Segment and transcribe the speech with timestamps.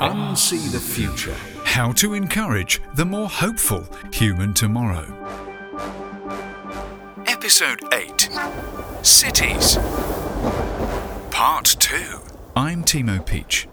[0.00, 1.34] Unsee the future.
[1.64, 5.04] How to encourage the more hopeful human tomorrow.
[7.26, 8.28] Episode 8
[9.02, 9.76] Cities.
[11.32, 12.20] Part 2.
[12.54, 13.66] I'm Timo Peach.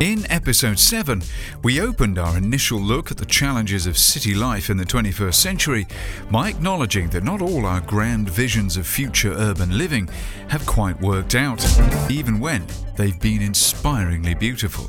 [0.00, 1.22] In episode 7,
[1.64, 5.88] we opened our initial look at the challenges of city life in the 21st century
[6.30, 10.08] by acknowledging that not all our grand visions of future urban living
[10.50, 11.66] have quite worked out,
[12.08, 12.64] even when
[12.96, 14.88] they've been inspiringly beautiful.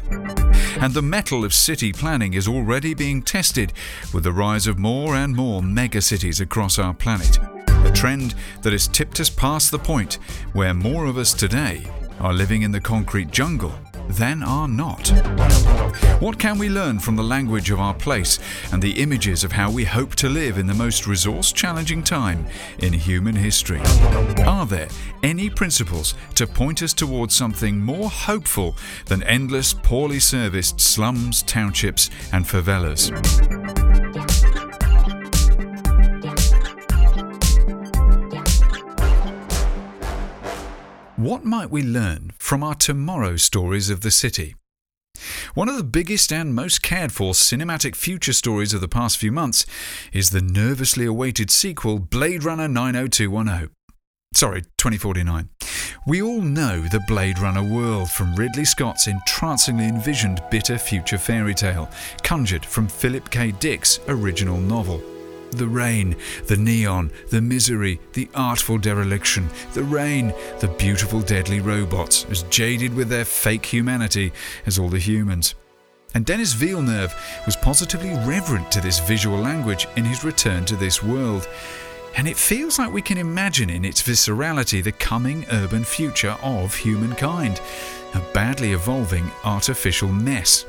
[0.80, 3.73] And the mettle of city planning is already being tested
[4.14, 7.39] with the rise of more and more megacities across our planet.
[7.67, 10.20] A trend that has tipped us past the point
[10.53, 11.88] where more of us today
[12.20, 13.73] are living in the concrete jungle
[14.09, 15.09] than are not.
[16.20, 18.40] What can we learn from the language of our place
[18.72, 22.45] and the images of how we hope to live in the most resource challenging time
[22.80, 23.81] in human history?
[24.45, 24.90] Are there
[25.23, 32.09] any principles to point us towards something more hopeful than endless, poorly serviced slums, townships,
[32.34, 33.78] and favelas?
[41.20, 44.56] What might we learn from our tomorrow stories of the city?
[45.53, 49.30] One of the biggest and most cared for cinematic future stories of the past few
[49.30, 49.66] months
[50.14, 53.70] is the nervously awaited sequel Blade Runner 90210.
[54.34, 55.50] Sorry, 2049.
[56.08, 61.53] We all know the Blade Runner world from Ridley Scott's entrancingly envisioned bitter future fairy
[61.53, 61.90] tale,
[62.23, 63.52] conjured from Philip K.
[63.52, 65.03] Dick's original novel.
[65.52, 72.25] The rain, the neon, the misery, the artful dereliction, the rain, the beautiful deadly robots,
[72.30, 74.31] as jaded with their fake humanity
[74.66, 75.56] as all the humans.
[76.14, 77.14] And Denis Villeneuve
[77.45, 81.47] was positively reverent to this visual language in his return to this world.
[82.16, 86.75] And it feels like we can imagine in its viscerality the coming urban future of
[86.75, 87.61] humankind,
[88.16, 90.66] a badly evolving artificial mess.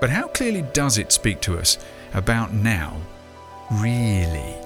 [0.00, 1.78] But how clearly does it speak to us
[2.12, 2.98] about now
[3.70, 4.56] Really?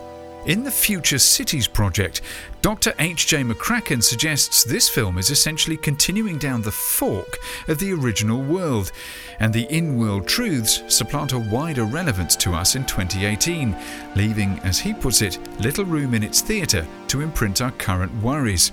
[0.46, 2.20] In the Future Cities project,
[2.62, 2.92] Dr.
[2.98, 3.44] H.J.
[3.44, 7.38] McCracken suggests this film is essentially continuing down the fork
[7.68, 8.92] of the original world,
[9.40, 13.76] and the in world truths supplant a wider relevance to us in 2018,
[14.16, 18.72] leaving, as he puts it, little room in its theatre to imprint our current worries.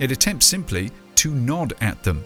[0.00, 2.24] It attempts simply to nod at them.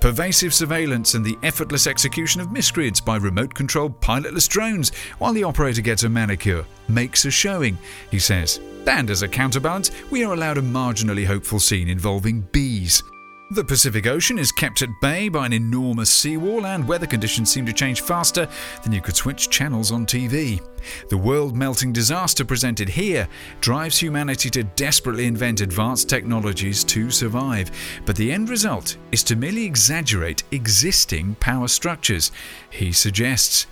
[0.00, 5.44] Pervasive surveillance and the effortless execution of miscreants by remote controlled pilotless drones while the
[5.44, 7.78] operator gets a manicure makes a showing,
[8.10, 8.60] he says.
[8.86, 13.02] And as a counterbalance, we are allowed a marginally hopeful scene involving bees.
[13.50, 17.64] The Pacific Ocean is kept at bay by an enormous seawall, and weather conditions seem
[17.64, 18.46] to change faster
[18.82, 20.60] than you could switch channels on TV.
[21.08, 23.26] The world melting disaster presented here
[23.62, 27.70] drives humanity to desperately invent advanced technologies to survive,
[28.04, 32.30] but the end result is to merely exaggerate existing power structures.
[32.68, 33.66] He suggests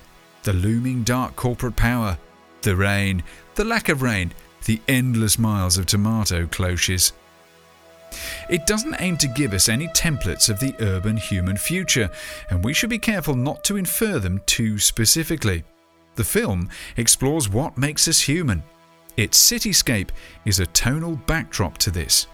[0.44, 2.16] the looming dark corporate power,
[2.62, 3.22] the rain,
[3.56, 4.32] the lack of rain,
[4.64, 7.12] the endless miles of tomato cloches.
[8.48, 12.10] It doesn't aim to give us any templates of the urban human future,
[12.50, 15.64] and we should be careful not to infer them too specifically.
[16.14, 18.62] The film explores what makes us human.
[19.16, 20.10] Its cityscape
[20.44, 22.26] is a tonal backdrop to this.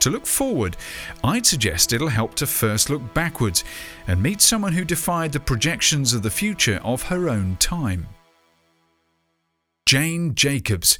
[0.00, 0.76] To look forward,
[1.22, 3.62] I'd suggest it'll help to first look backwards
[4.08, 8.08] and meet someone who defied the projections of the future of her own time.
[9.86, 10.98] Jane Jacobs.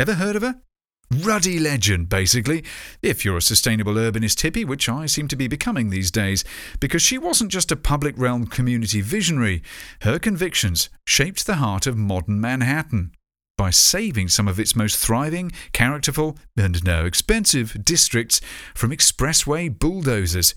[0.00, 0.62] Ever heard of her?
[1.10, 2.64] Ruddy legend, basically,
[3.02, 6.44] if you're a sustainable urbanist hippie, which I seem to be becoming these days,
[6.80, 9.62] because she wasn't just a public realm community visionary.
[10.02, 13.12] Her convictions shaped the heart of modern Manhattan
[13.56, 18.40] by saving some of its most thriving, characterful, and now expensive districts
[18.74, 20.54] from expressway bulldozers.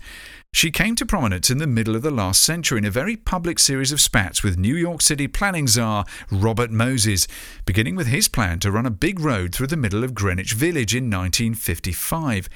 [0.54, 3.58] She came to prominence in the middle of the last century in a very public
[3.58, 7.26] series of spats with New York City planning czar Robert Moses,
[7.64, 10.94] beginning with his plan to run a big road through the middle of Greenwich Village
[10.94, 12.48] in 1955.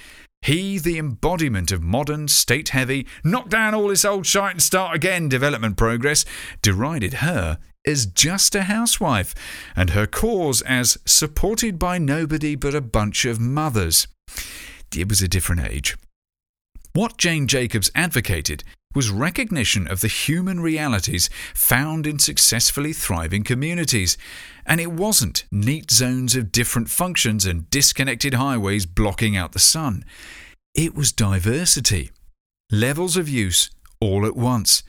[0.42, 4.94] He, the embodiment of modern, state heavy, knock down all this old shite and start
[4.94, 6.24] again development progress,
[6.62, 9.34] derided her as just a housewife,
[9.74, 14.06] and her cause as supported by nobody but a bunch of mothers.
[14.94, 15.96] It was a different age.
[16.96, 18.64] What Jane Jacobs advocated
[18.94, 24.16] was recognition of the human realities found in successfully thriving communities.
[24.64, 30.06] And it wasn't neat zones of different functions and disconnected highways blocking out the sun.
[30.74, 32.12] It was diversity.
[32.72, 33.68] Levels of use
[34.00, 34.82] all at once.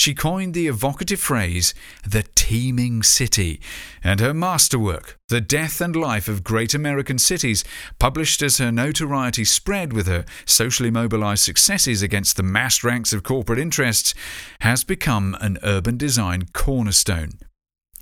[0.00, 1.74] She coined the evocative phrase,
[2.08, 3.60] the teeming city,
[4.02, 7.64] and her masterwork, The Death and Life of Great American Cities,
[7.98, 13.22] published as her notoriety spread with her socially mobilized successes against the massed ranks of
[13.22, 14.14] corporate interests,
[14.62, 17.32] has become an urban design cornerstone.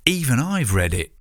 [0.06, 1.17] Even I've read it.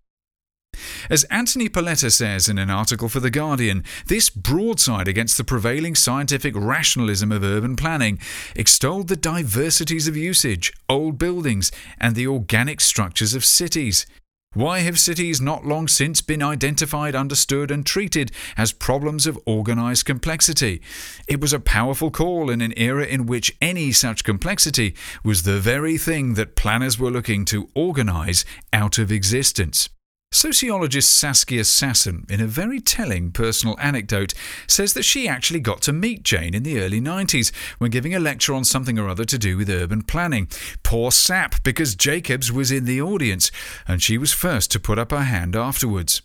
[1.10, 5.96] As Anthony Paletta says in an article for The Guardian, this broadside against the prevailing
[5.96, 8.20] scientific rationalism of urban planning
[8.56, 14.06] extolled the diversities of usage, old buildings, and the organic structures of cities.
[14.54, 20.06] Why have cities not long since been identified, understood, and treated as problems of organised
[20.06, 20.82] complexity?
[21.28, 25.60] It was a powerful call in an era in which any such complexity was the
[25.60, 29.90] very thing that planners were looking to organise out of existence.
[30.32, 34.34] Sociologist Saskia Sassen, in a very telling personal anecdote,
[34.68, 38.20] says that she actually got to meet Jane in the early 90s when giving a
[38.20, 40.50] lecture on something or other to do with urban planning.
[40.84, 43.52] Poor sap, because Jacobs was in the audience,
[43.88, 46.22] and she was first to put up her hand afterwards.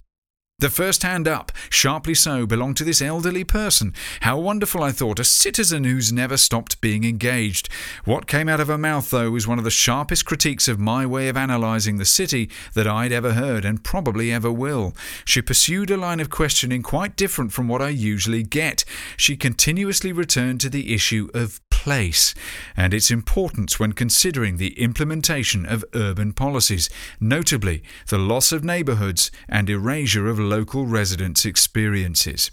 [0.58, 3.92] The first hand up, sharply so, belonged to this elderly person.
[4.20, 7.68] How wonderful, I thought, a citizen who's never stopped being engaged.
[8.04, 11.04] What came out of her mouth, though, was one of the sharpest critiques of my
[11.04, 14.94] way of analysing the city that I'd ever heard and probably ever will.
[15.24, 18.84] She pursued a line of questioning quite different from what I usually get.
[19.16, 22.32] She continuously returned to the issue of place
[22.76, 26.88] and its importance when considering the implementation of urban policies,
[27.18, 32.52] notably the loss of neighbourhoods and erasure of local residents' experiences.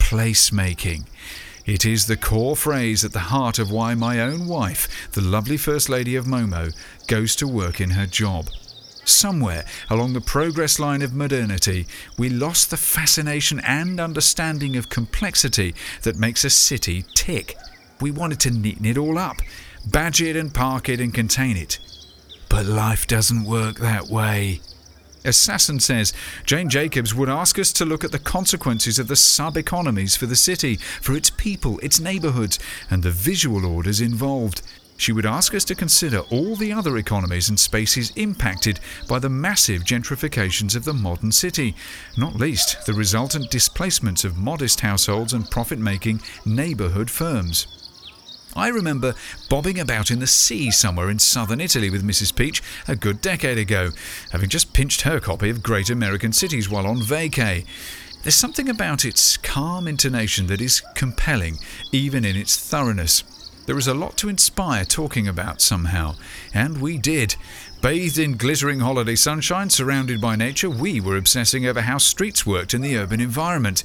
[0.00, 1.06] Placemaking.
[1.66, 5.56] It is the core phrase at the heart of why my own wife, the lovely
[5.56, 6.74] First Lady of Momo,
[7.06, 8.46] goes to work in her job.
[9.04, 11.86] Somewhere along the progress line of modernity,
[12.18, 17.56] we lost the fascination and understanding of complexity that makes a city tick.
[18.00, 19.36] We wanted to neaten it all up,
[19.86, 21.78] badge it and park it and contain it.
[22.48, 24.60] But life doesn't work that way.
[25.24, 26.12] As Sassen says,
[26.44, 30.26] Jane Jacobs would ask us to look at the consequences of the sub economies for
[30.26, 32.58] the city, for its people, its neighbourhoods,
[32.90, 34.60] and the visual orders involved.
[34.96, 39.30] She would ask us to consider all the other economies and spaces impacted by the
[39.30, 41.74] massive gentrifications of the modern city,
[42.16, 47.83] not least the resultant displacements of modest households and profit making neighbourhood firms.
[48.56, 49.14] I remember
[49.50, 52.34] bobbing about in the sea somewhere in southern Italy with Mrs.
[52.34, 53.90] Peach a good decade ago,
[54.30, 57.66] having just pinched her copy of Great American Cities while on vacay.
[58.22, 61.58] There's something about its calm intonation that is compelling,
[61.92, 63.24] even in its thoroughness.
[63.66, 66.14] There is a lot to inspire talking about somehow,
[66.52, 67.34] and we did.
[67.84, 72.72] Bathed in glittering holiday sunshine, surrounded by nature, we were obsessing over how streets worked
[72.72, 73.84] in the urban environment.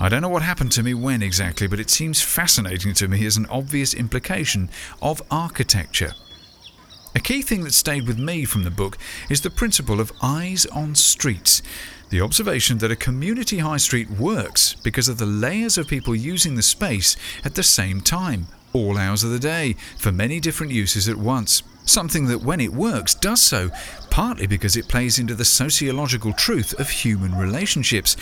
[0.00, 3.26] I don't know what happened to me when exactly, but it seems fascinating to me
[3.26, 4.70] as an obvious implication
[5.02, 6.14] of architecture.
[7.14, 8.96] A key thing that stayed with me from the book
[9.28, 11.60] is the principle of eyes on streets.
[12.08, 16.54] The observation that a community high street works because of the layers of people using
[16.54, 17.14] the space
[17.44, 21.62] at the same time, all hours of the day, for many different uses at once.
[21.86, 23.70] Something that, when it works, does so
[24.14, 28.16] partly because it plays into the sociological truth of human relationships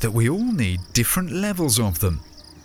[0.00, 2.20] that we all need different levels of them.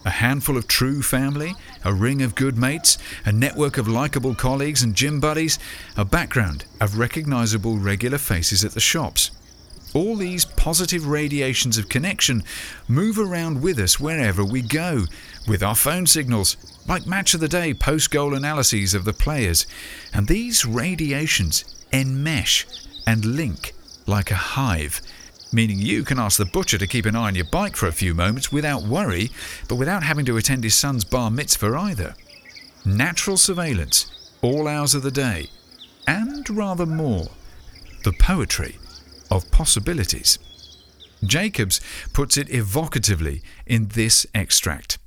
[0.05, 4.81] A handful of true family, a ring of good mates, a network of likable colleagues
[4.81, 5.59] and gym buddies,
[5.97, 9.31] a background of recognizable regular faces at the shops.
[9.93, 12.43] All these positive radiations of connection
[12.87, 15.03] move around with us wherever we go,
[15.49, 16.55] with our phone signals,
[16.87, 19.65] like match of the day post goal analyses of the players.
[20.13, 22.65] And these radiations enmesh
[23.07, 23.73] and link
[24.05, 25.01] like a hive,
[25.51, 27.91] meaning you can ask the butcher to keep an eye on your bike for a
[27.91, 29.31] few moments without worry,
[29.67, 32.15] but without having to attend his son's bar mitzvah either.
[32.85, 35.47] Natural surveillance, all hours of the day,
[36.07, 37.27] and rather more.
[38.03, 38.77] The poetry
[39.29, 40.39] of possibilities.
[41.23, 41.81] Jacobs
[42.13, 44.98] puts it evocatively in this extract.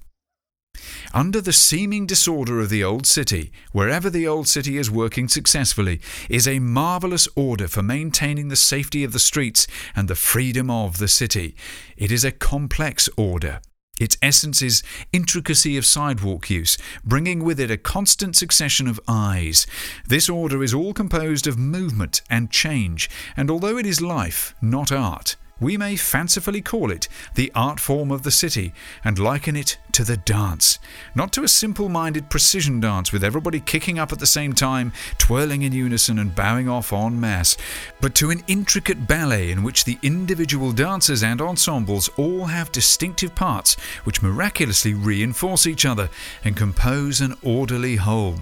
[1.12, 6.00] Under the seeming disorder of the old city, wherever the old city is working successfully,
[6.28, 10.98] is a marvellous order for maintaining the safety of the streets and the freedom of
[10.98, 11.54] the city.
[11.96, 13.60] It is a complex order.
[14.00, 19.66] Its essence is intricacy of sidewalk use, bringing with it a constant succession of eyes.
[20.08, 24.90] This order is all composed of movement and change, and although it is life, not
[24.90, 29.78] art, we may fancifully call it the art form of the city and liken it
[29.92, 30.78] to the dance.
[31.14, 34.92] Not to a simple minded precision dance with everybody kicking up at the same time,
[35.18, 37.56] twirling in unison and bowing off en masse,
[38.00, 43.34] but to an intricate ballet in which the individual dancers and ensembles all have distinctive
[43.34, 46.10] parts which miraculously reinforce each other
[46.44, 48.36] and compose an orderly whole.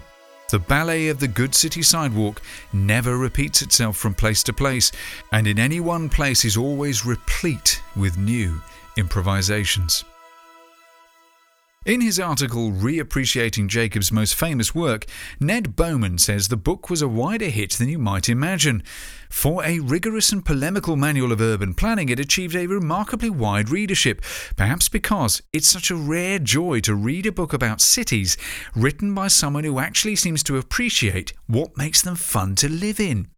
[0.51, 2.43] The ballet of the good city sidewalk
[2.73, 4.91] never repeats itself from place to place,
[5.31, 8.61] and in any one place is always replete with new
[8.97, 10.05] improvisations.
[11.87, 15.07] In his article Reappreciating Jacob's Most Famous Work,
[15.41, 18.83] Ned Bowman says the book was a wider hit than you might imagine.
[19.31, 24.21] For a rigorous and polemical manual of urban planning, it achieved a remarkably wide readership,
[24.57, 28.37] perhaps because it's such a rare joy to read a book about cities
[28.77, 33.29] written by someone who actually seems to appreciate what makes them fun to live in.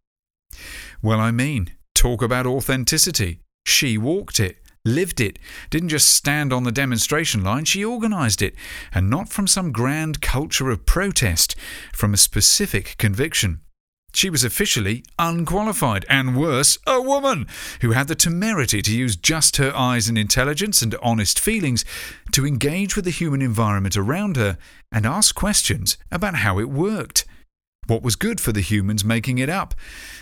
[1.01, 3.39] Well, I mean, talk about authenticity.
[3.65, 8.53] She walked it lived it, didn't just stand on the demonstration line, she organised it,
[8.93, 11.55] and not from some grand culture of protest,
[11.93, 13.61] from a specific conviction.
[14.15, 17.47] She was officially unqualified, and worse, a woman,
[17.81, 21.83] who had the temerity to use just her eyes and intelligence and honest feelings
[22.33, 24.57] to engage with the human environment around her
[24.91, 27.25] and ask questions about how it worked
[27.87, 29.75] what was good for the humans making it up,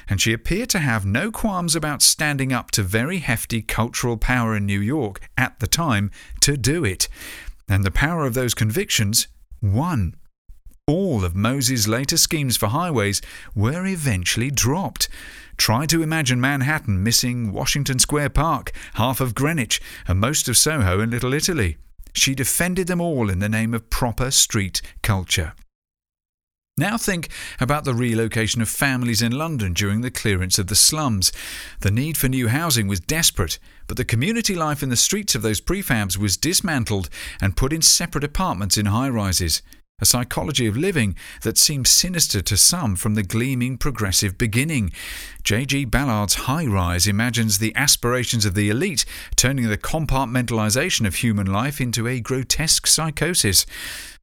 [0.08, 4.56] and she appeared to have no qualms about standing up to very hefty cultural power
[4.56, 7.08] in New York at the time to do it.
[7.70, 9.28] And the power of those convictions
[9.62, 10.16] won.
[10.88, 13.22] All of Moses' later schemes for highways
[13.56, 15.08] were eventually dropped.
[15.56, 21.00] Try to imagine Manhattan missing Washington Square Park, half of Greenwich, and most of Soho
[21.00, 21.78] in Little Italy.
[22.14, 25.54] She defended them all in the name of proper street culture.
[26.82, 31.32] Now think about the relocation of families in London during the clearance of the slums.
[31.82, 35.44] The need for new housing was desperate, but the community life in the streets of
[35.44, 37.08] those prefabs was dismantled
[37.40, 39.62] and put in separate apartments in high rises.
[40.00, 44.92] A psychology of living that seems sinister to some from the gleaming progressive beginning.
[45.44, 45.86] J.G.
[45.86, 51.80] Ballard's High Rise imagines the aspirations of the elite turning the compartmentalization of human life
[51.80, 53.68] into a grotesque psychosis.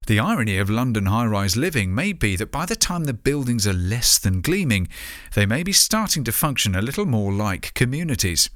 [0.08, 3.66] The irony of London high rise living may be that by the time the buildings
[3.66, 4.88] are less than gleaming,
[5.34, 8.48] they may be starting to function a little more like communities.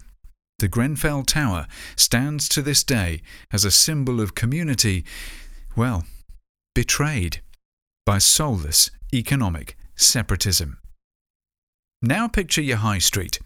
[0.61, 3.21] The Grenfell Tower stands to this day
[3.53, 5.05] as a symbol of community,
[5.77, 6.07] well,
[6.75, 7.43] betrayed
[8.07, 10.79] by soulless economic separatism.
[12.01, 13.41] Now picture your high street.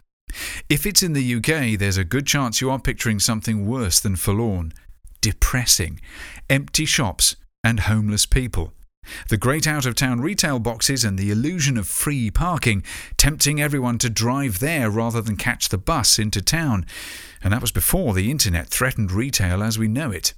[0.69, 4.15] If it's in the UK, there's a good chance you are picturing something worse than
[4.15, 4.75] forlorn,
[5.21, 6.01] depressing.
[6.49, 7.35] Empty shops,
[7.67, 8.73] and homeless people.
[9.29, 12.85] The great out of town retail boxes and the illusion of free parking,
[13.17, 16.87] tempting everyone to drive there rather than catch the bus into town.
[17.43, 20.33] And that was before the internet threatened retail as we know it.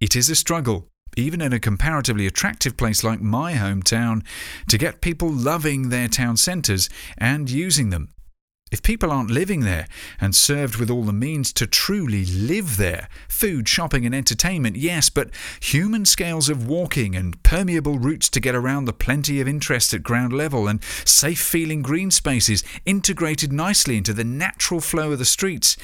[0.00, 4.24] It is a struggle, even in a comparatively attractive place like my hometown,
[4.68, 8.14] to get people loving their town centres and using them.
[8.70, 9.88] If people aren't living there
[10.20, 15.10] and served with all the means to truly live there, food, shopping, and entertainment, yes,
[15.10, 19.92] but human scales of walking and permeable routes to get around the plenty of interest
[19.92, 25.18] at ground level and safe feeling green spaces integrated nicely into the natural flow of
[25.18, 25.76] the streets,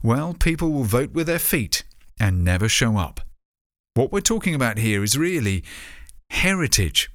[0.00, 1.82] well, people will vote with their feet
[2.20, 3.20] and never show up.
[3.94, 5.64] What we're talking about here is really
[6.30, 7.10] heritage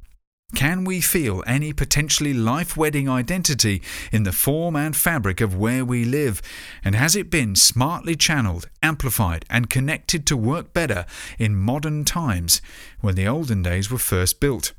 [0.56, 3.82] can we feel any potentially life wedding identity
[4.12, 6.42] in the form and fabric of where we live?
[6.84, 11.06] And has it been smartly channeled, amplified, and connected to work better
[11.40, 12.62] in modern times
[13.02, 14.74] when the olden days were first built?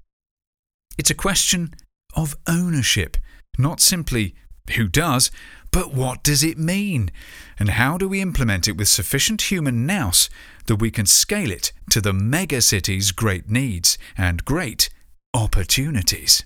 [0.97, 1.75] It's a question
[2.15, 3.17] of ownership,
[3.59, 4.35] not simply
[4.77, 5.31] who does,
[5.73, 7.11] but what does it mean?
[7.59, 10.31] And how do we implement it with sufficient human nous
[10.67, 14.89] that we can scale it to the mega city's great needs and great
[15.35, 16.45] opportunities.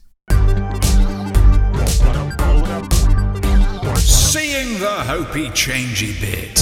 [3.99, 6.57] Seeing the Hopey Changey bit.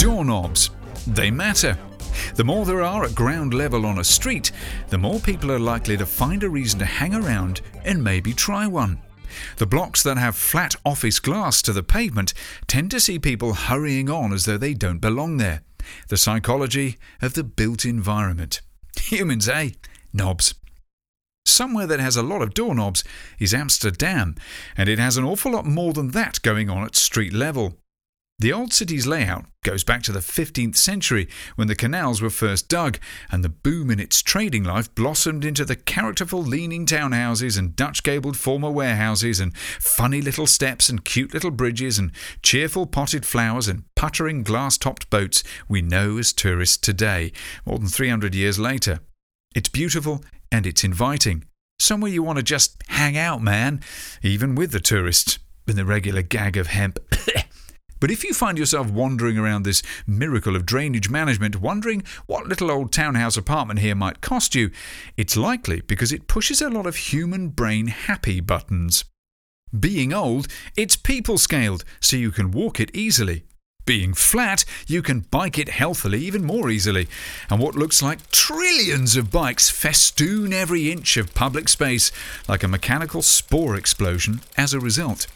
[0.00, 0.70] Doorknobs.
[1.06, 1.78] They matter.
[2.34, 4.50] The more there are at ground level on a street,
[4.88, 8.66] the more people are likely to find a reason to hang around and maybe try
[8.66, 9.00] one.
[9.58, 12.34] The blocks that have flat office glass to the pavement
[12.66, 15.62] tend to see people hurrying on as though they don't belong there.
[16.08, 18.60] The psychology of the built environment.
[19.10, 19.70] Humans, eh?
[20.12, 20.54] Knobs.
[21.44, 23.02] Somewhere that has a lot of doorknobs
[23.38, 24.36] is Amsterdam,
[24.76, 27.81] and it has an awful lot more than that going on at street level.
[28.38, 32.68] The old city's layout goes back to the 15th century when the canals were first
[32.68, 32.98] dug,
[33.30, 38.02] and the boom in its trading life blossomed into the characterful leaning townhouses and Dutch
[38.02, 42.10] gabled former warehouses and funny little steps and cute little bridges and
[42.42, 47.30] cheerful potted flowers and puttering glass topped boats we know as tourists today,
[47.64, 48.98] more than 300 years later.
[49.54, 51.44] It's beautiful and it's inviting.
[51.78, 53.80] Somewhere you want to just hang out, man,
[54.22, 56.98] even with the tourists, in the regular gag of hemp.
[58.02, 62.68] But if you find yourself wandering around this miracle of drainage management, wondering what little
[62.68, 64.72] old townhouse apartment here might cost you,
[65.16, 69.04] it's likely because it pushes a lot of human brain happy buttons.
[69.78, 73.44] Being old, it's people scaled, so you can walk it easily.
[73.84, 77.06] Being flat, you can bike it healthily even more easily.
[77.48, 82.10] And what looks like trillions of bikes festoon every inch of public space
[82.48, 85.28] like a mechanical spore explosion as a result.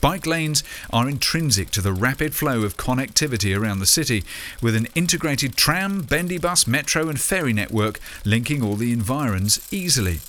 [0.00, 4.24] Bike lanes are intrinsic to the rapid flow of connectivity around the city,
[4.60, 10.20] with an integrated tram, bendy bus, metro, and ferry network linking all the environs easily.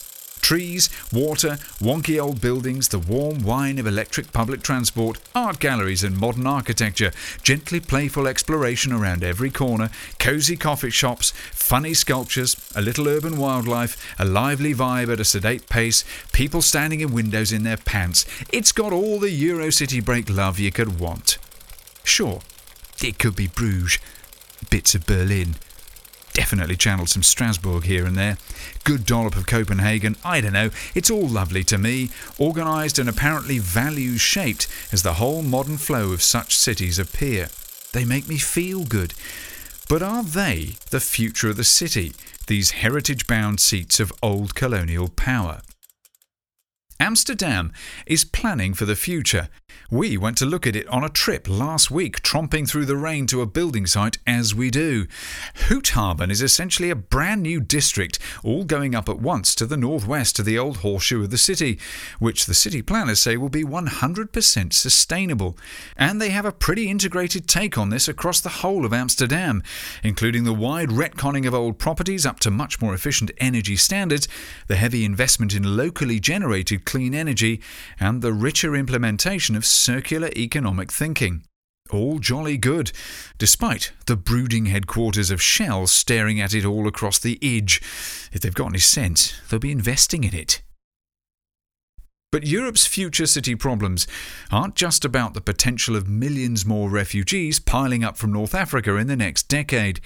[0.47, 6.17] Trees, water, wonky old buildings, the warm whine of electric public transport, art galleries and
[6.17, 7.11] modern architecture,
[7.43, 9.89] gently playful exploration around every corner,
[10.19, 15.67] cosy coffee shops, funny sculptures, a little urban wildlife, a lively vibe at a sedate
[15.67, 18.25] pace, people standing in windows in their pants.
[18.49, 21.39] It's got all the Eurocity break love you could want.
[22.05, 22.39] Sure,
[23.03, 23.99] it could be Bruges,
[24.69, 25.55] bits of Berlin,
[26.37, 28.37] definitely channeled some Strasbourg here and there.
[28.83, 33.57] Good dollop of Copenhagen, I don't know, it's all lovely to me, organised and apparently
[33.57, 37.49] values shaped as the whole modern flow of such cities appear.
[37.91, 39.15] They make me feel good.
[39.89, 42.13] But are they the future of the city,
[42.45, 45.61] these heritage bound seats of old colonial power?
[46.99, 47.71] Amsterdam
[48.07, 49.49] is planning for the future.
[49.89, 53.27] We went to look at it on a trip last week, tromping through the rain
[53.27, 55.05] to a building site as we do.
[55.69, 60.39] Houthaven is essentially a brand new district, all going up at once to the northwest
[60.39, 61.79] of the old horseshoe of the city,
[62.19, 65.57] which the city planners say will be 100% sustainable.
[65.95, 69.63] And they have a pretty integrated take on this across the whole of Amsterdam,
[70.03, 74.27] including the wide retconning of old properties up to much more efficient energy standards,
[74.67, 77.61] the heavy investment in locally generated clean energy,
[77.99, 81.43] and the richer implementation of circular economic thinking.
[81.91, 82.91] All jolly good,
[83.37, 87.81] despite the brooding headquarters of Shell staring at it all across the edge.
[88.31, 90.61] If they've got any sense, they'll be investing in it.
[92.29, 94.05] But Europe's future city problems
[94.51, 99.07] aren't just about the potential of millions more refugees piling up from North Africa in
[99.07, 100.01] the next decade.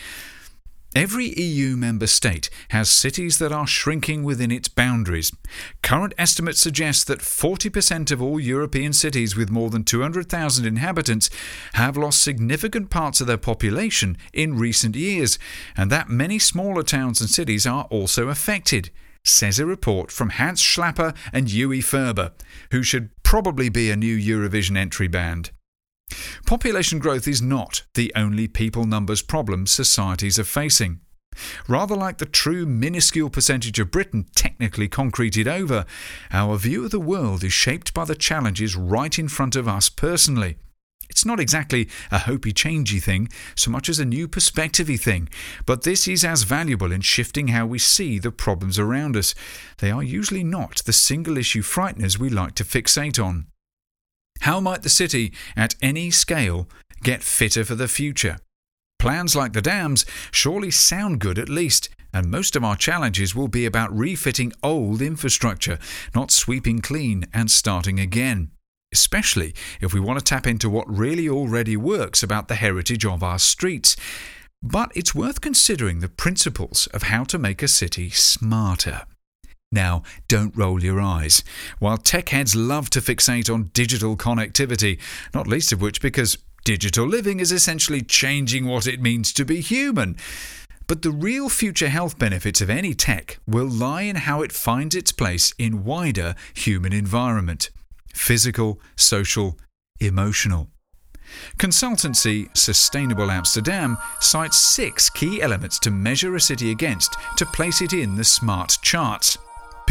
[0.93, 5.31] Every EU member state has cities that are shrinking within its boundaries.
[5.81, 11.29] Current estimates suggest that 40% of all European cities with more than 200,000 inhabitants
[11.73, 15.39] have lost significant parts of their population in recent years,
[15.77, 18.89] and that many smaller towns and cities are also affected,
[19.23, 22.33] says a report from Hans Schlappa and Uwe Ferber,
[22.71, 25.51] who should probably be a new Eurovision entry band.
[26.45, 31.01] Population growth is not the only people numbers problem societies are facing.
[31.67, 35.85] Rather like the true minuscule percentage of Britain technically concreted over,
[36.31, 39.89] our view of the world is shaped by the challenges right in front of us
[39.89, 40.57] personally.
[41.09, 45.27] It's not exactly a hopey changey thing so much as a new perspectivey thing,
[45.65, 49.35] but this is as valuable in shifting how we see the problems around us.
[49.79, 53.47] They are usually not the single issue frighteners we like to fixate on.
[54.41, 56.67] How might the city, at any scale,
[57.03, 58.37] get fitter for the future?
[58.97, 63.47] Plans like the dams surely sound good at least, and most of our challenges will
[63.47, 65.77] be about refitting old infrastructure,
[66.15, 68.49] not sweeping clean and starting again.
[68.91, 73.21] Especially if we want to tap into what really already works about the heritage of
[73.21, 73.95] our streets.
[74.63, 79.03] But it's worth considering the principles of how to make a city smarter.
[79.71, 81.43] Now, don't roll your eyes.
[81.79, 84.99] While tech heads love to fixate on digital connectivity,
[85.33, 89.61] not least of which because digital living is essentially changing what it means to be
[89.61, 90.17] human.
[90.87, 94.93] But the real future health benefits of any tech will lie in how it finds
[94.93, 97.69] its place in wider human environment
[98.13, 99.57] physical, social,
[100.01, 100.67] emotional.
[101.57, 107.93] Consultancy Sustainable Amsterdam cites six key elements to measure a city against to place it
[107.93, 109.37] in the smart charts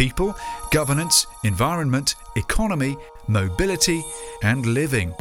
[0.01, 0.35] people,
[0.71, 2.97] governance, environment, economy,
[3.29, 4.03] mobility,
[4.43, 5.15] and living.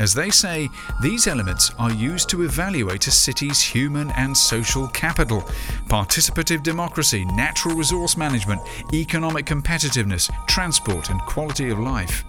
[0.00, 0.68] As they say,
[1.00, 5.42] these elements are used to evaluate a city's human and social capital,
[5.86, 8.60] participative democracy, natural resource management,
[8.92, 12.24] economic competitiveness, transport, and quality of life.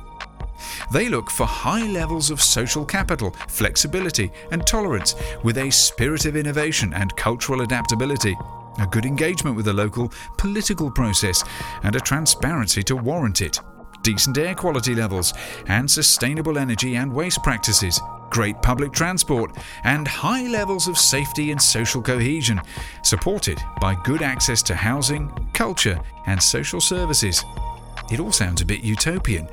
[0.94, 6.36] They look for high levels of social capital, flexibility, and tolerance, with a spirit of
[6.36, 8.38] innovation and cultural adaptability
[8.80, 11.44] a good engagement with the local political process,
[11.84, 13.60] and a transparency to warrant it,
[14.02, 15.34] decent air quality levels,
[15.68, 21.62] and sustainable energy and waste practices, great public transport, and high levels of safety and
[21.62, 22.62] social cohesion,
[23.04, 27.44] supported by good access to housing, culture, and social services.
[28.12, 29.48] It all sounds a bit utopian,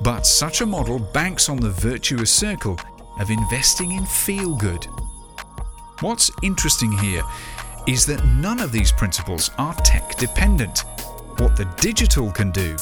[0.00, 2.78] but such a model banks on the virtuous circle
[3.20, 4.86] of investing in feel good.
[6.00, 7.22] What's interesting here
[7.86, 10.84] is that none of these principles are tech dependent.
[11.38, 12.76] What the digital can do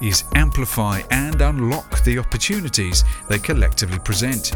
[0.00, 4.52] is amplify and unlock the opportunities they collectively present.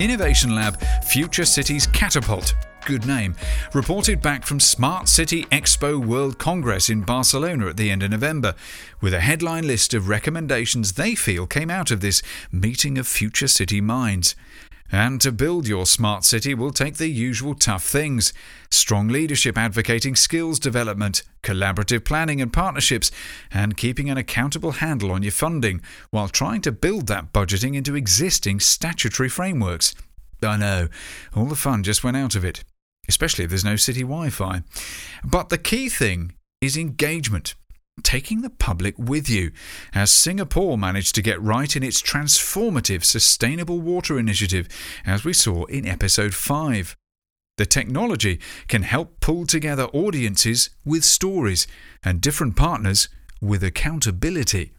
[0.00, 2.54] Innovation Lab Future Cities Catapult
[2.86, 3.34] good name,
[3.74, 8.54] reported back from Smart City Expo World Congress in Barcelona at the end of November,
[9.00, 13.48] with a headline list of recommendations they feel came out of this meeting of future
[13.48, 14.36] city minds.
[14.90, 18.32] And to build your smart city will take the usual tough things
[18.70, 23.10] strong leadership advocating skills development, collaborative planning and partnerships,
[23.50, 27.94] and keeping an accountable handle on your funding while trying to build that budgeting into
[27.94, 29.94] existing statutory frameworks.
[30.42, 30.88] I know,
[31.34, 32.64] all the fun just went out of it
[33.08, 34.62] especially if there's no city Wi Fi.
[35.24, 37.54] But the key thing is engagement.
[38.02, 39.52] Taking the public with you,
[39.94, 44.68] as Singapore managed to get right in its transformative sustainable water initiative,
[45.06, 46.94] as we saw in episode 5.
[47.56, 51.66] The technology can help pull together audiences with stories
[52.04, 53.08] and different partners
[53.40, 54.72] with accountability.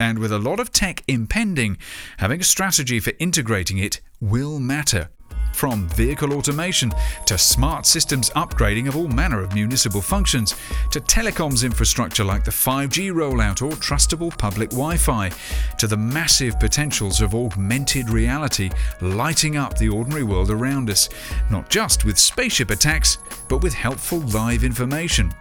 [0.00, 1.78] And with a lot of tech impending,
[2.18, 5.10] having a strategy for integrating it will matter
[5.54, 6.92] from vehicle automation
[7.26, 10.56] to smart systems upgrading of all manner of municipal functions
[10.90, 15.30] to telecoms infrastructure like the 5G rollout or trustable public Wi Fi
[15.78, 21.08] to the massive potentials of augmented reality lighting up the ordinary world around us,
[21.50, 25.32] not just with spaceship attacks, but with helpful live information.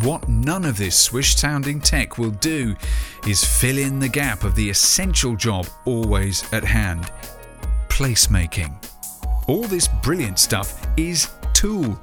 [0.00, 2.76] What none of this swish sounding tech will do
[3.26, 7.10] is fill in the gap of the essential job always at hand
[7.88, 8.74] placemaking.
[9.46, 12.00] All this brilliant stuff is tool,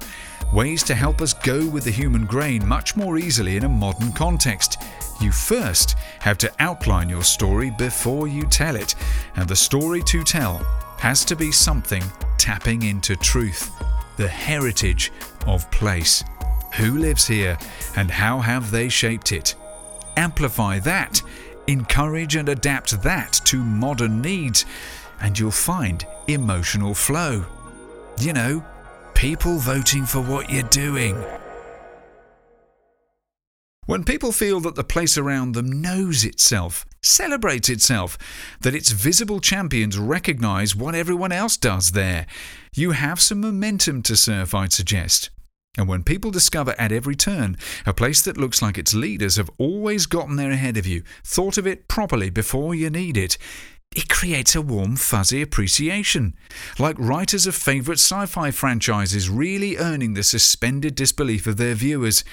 [0.54, 4.12] ways to help us go with the human grain much more easily in a modern
[4.12, 4.82] context.
[5.20, 8.94] You first have to outline your story before you tell it,
[9.36, 10.58] and the story to tell
[10.98, 12.02] has to be something
[12.38, 13.70] tapping into truth,
[14.16, 15.12] the heritage
[15.46, 16.24] of place.
[16.76, 17.58] Who lives here
[17.94, 19.54] and how have they shaped it?
[20.16, 21.20] Amplify that,
[21.66, 24.64] encourage and adapt that to modern needs,
[25.20, 27.44] and you'll find emotional flow.
[28.18, 28.64] You know,
[29.14, 31.22] people voting for what you're doing.
[33.86, 38.16] When people feel that the place around them knows itself, celebrates itself,
[38.60, 42.26] that its visible champions recognise what everyone else does there,
[42.74, 45.28] you have some momentum to surf, I'd suggest.
[45.76, 49.50] And when people discover at every turn a place that looks like its leaders have
[49.58, 53.36] always gotten there ahead of you, thought of it properly before you need it,
[53.94, 56.34] it creates a warm, fuzzy appreciation,
[56.78, 62.24] like writers of favourite sci fi franchises really earning the suspended disbelief of their viewers.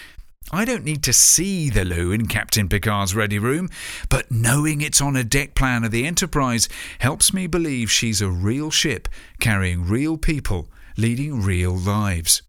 [0.52, 3.70] I don't need to see the loo in Captain Picard's ready room,
[4.10, 6.68] but knowing it's on a deck plan of the Enterprise
[7.00, 9.08] helps me believe she's a real ship
[9.40, 12.42] carrying real people, leading real lives.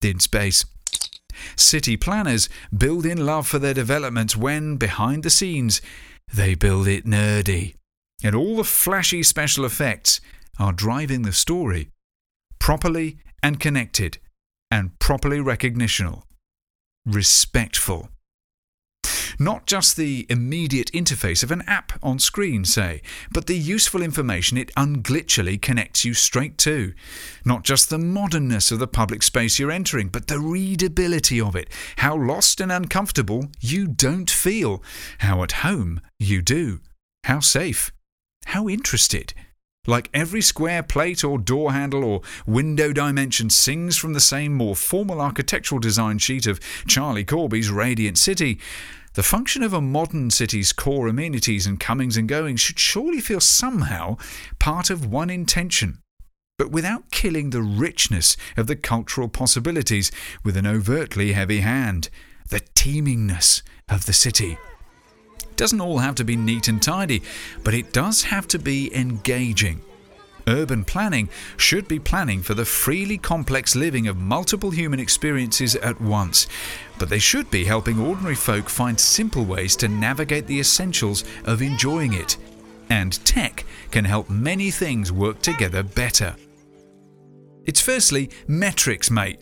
[0.00, 0.64] In space.
[1.56, 5.82] City planners build in love for their developments when, behind the scenes,
[6.32, 7.74] they build it nerdy
[8.24, 10.20] and all the flashy special effects
[10.58, 11.90] are driving the story
[12.58, 14.18] properly and connected
[14.70, 16.24] and properly recognitional,
[17.04, 18.08] respectful.
[19.38, 24.56] Not just the immediate interface of an app on screen, say, but the useful information
[24.56, 26.94] it unglitchily connects you straight to.
[27.44, 31.68] Not just the modernness of the public space you're entering, but the readability of it.
[31.96, 34.82] How lost and uncomfortable you don't feel.
[35.18, 36.80] How at home you do.
[37.24, 37.92] How safe
[38.46, 39.34] how interested!
[39.86, 44.74] Like every square plate or door handle or window dimension sings from the same more
[44.74, 48.58] formal architectural design sheet of Charlie Corby's Radiant City,
[49.12, 53.40] the function of a modern city's core amenities and comings and goings should surely feel
[53.40, 54.16] somehow
[54.58, 56.00] part of one intention,
[56.58, 60.10] but without killing the richness of the cultural possibilities
[60.42, 62.08] with an overtly heavy hand,
[62.48, 64.58] the teemingness of the city
[65.56, 67.22] doesn't all have to be neat and tidy,
[67.62, 69.82] but it does have to be engaging.
[70.46, 76.00] Urban planning should be planning for the freely complex living of multiple human experiences at
[76.00, 76.46] once,
[76.98, 81.62] but they should be helping ordinary folk find simple ways to navigate the essentials of
[81.62, 82.36] enjoying it.
[82.90, 86.36] And tech can help many things work together better.
[87.64, 89.40] It's firstly metrics, mate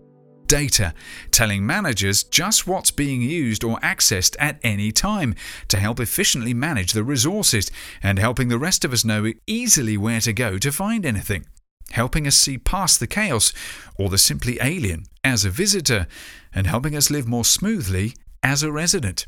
[0.53, 0.93] data,
[1.31, 5.35] telling managers just what's being used or accessed at any time
[5.67, 7.71] to help efficiently manage the resources
[8.03, 11.47] and helping the rest of us know easily where to go to find anything.
[11.93, 13.55] Helping us see past the chaos
[13.99, 16.07] or the simply alien as a visitor,
[16.55, 18.13] and helping us live more smoothly
[18.43, 19.27] as a resident.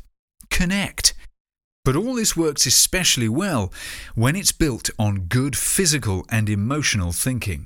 [0.51, 1.15] Connect.
[1.83, 3.73] But all this works especially well
[4.13, 7.65] when it's built on good physical and emotional thinking.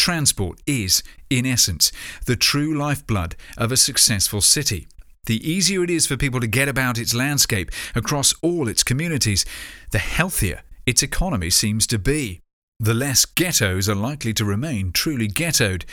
[0.00, 1.92] Transport is, in essence,
[2.24, 4.88] the true lifeblood of a successful city.
[5.26, 9.44] The easier it is for people to get about its landscape across all its communities,
[9.90, 12.40] the healthier its economy seems to be.
[12.78, 15.84] The less ghettos are likely to remain truly ghettoed.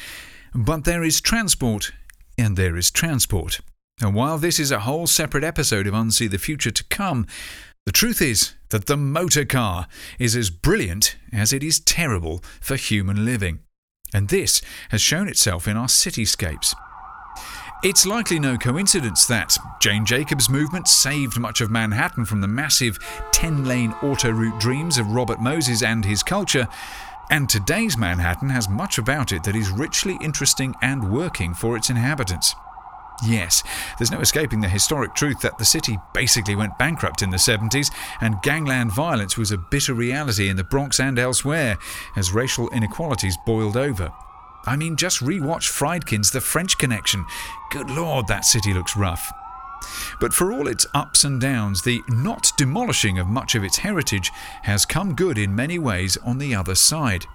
[0.56, 1.92] But there is transport,
[2.38, 3.60] and there is transport.
[4.00, 7.28] And while this is a whole separate episode of Unsee the Future to come,
[7.86, 12.78] the truth is that the motor car is as brilliant as it is terrible for
[12.78, 13.60] human living.
[14.14, 16.74] And this has shown itself in our cityscapes.
[17.84, 22.98] It's likely no coincidence that Jane Jacobs' movement saved much of Manhattan from the massive
[23.34, 26.68] 10 lane autoroute dreams of Robert Moses and his culture,
[27.30, 31.92] and today's Manhattan has much about it that is richly interesting and working for its
[31.92, 32.56] inhabitants.
[33.26, 33.64] Yes,
[33.98, 37.92] there's no escaping the historic truth that the city basically went bankrupt in the 70s,
[38.22, 41.78] and gangland violence was a bitter reality in the Bronx and elsewhere
[42.16, 44.12] as racial inequalities boiled over.
[44.68, 47.26] I mean, just rewatch Friedkin's The French Connection.
[47.72, 49.32] Good lord, that city looks rough.
[50.20, 54.32] But for all its ups and downs, the not demolishing of much of its heritage
[54.64, 57.26] has come good in many ways on the other side.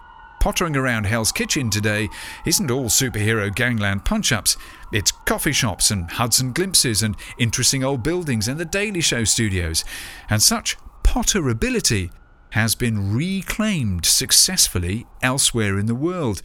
[0.43, 2.09] Pottering around Hell's Kitchen today
[2.45, 4.57] isn't all superhero gangland punch ups.
[4.93, 9.85] It's coffee shops and Hudson glimpses and interesting old buildings and the Daily Show studios.
[10.29, 12.11] And such potterability
[12.51, 16.43] has been reclaimed successfully elsewhere in the world.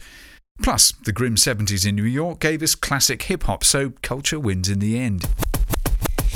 [0.62, 4.68] Plus, the grim 70s in New York gave us classic hip hop, so culture wins
[4.68, 5.28] in the end.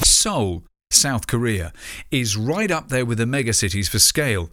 [0.02, 1.72] Seoul, South Korea,
[2.10, 4.50] is right up there with the megacities for scale,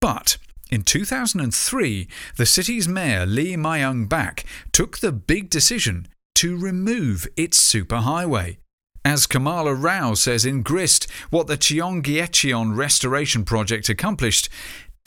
[0.00, 0.38] but
[0.70, 7.58] in 2003, the city's mayor Lee Myung Bak took the big decision to remove its
[7.58, 8.58] superhighway.
[9.04, 14.48] As Kamala Rao says in Grist, what the Cheonggyecheon restoration project accomplished,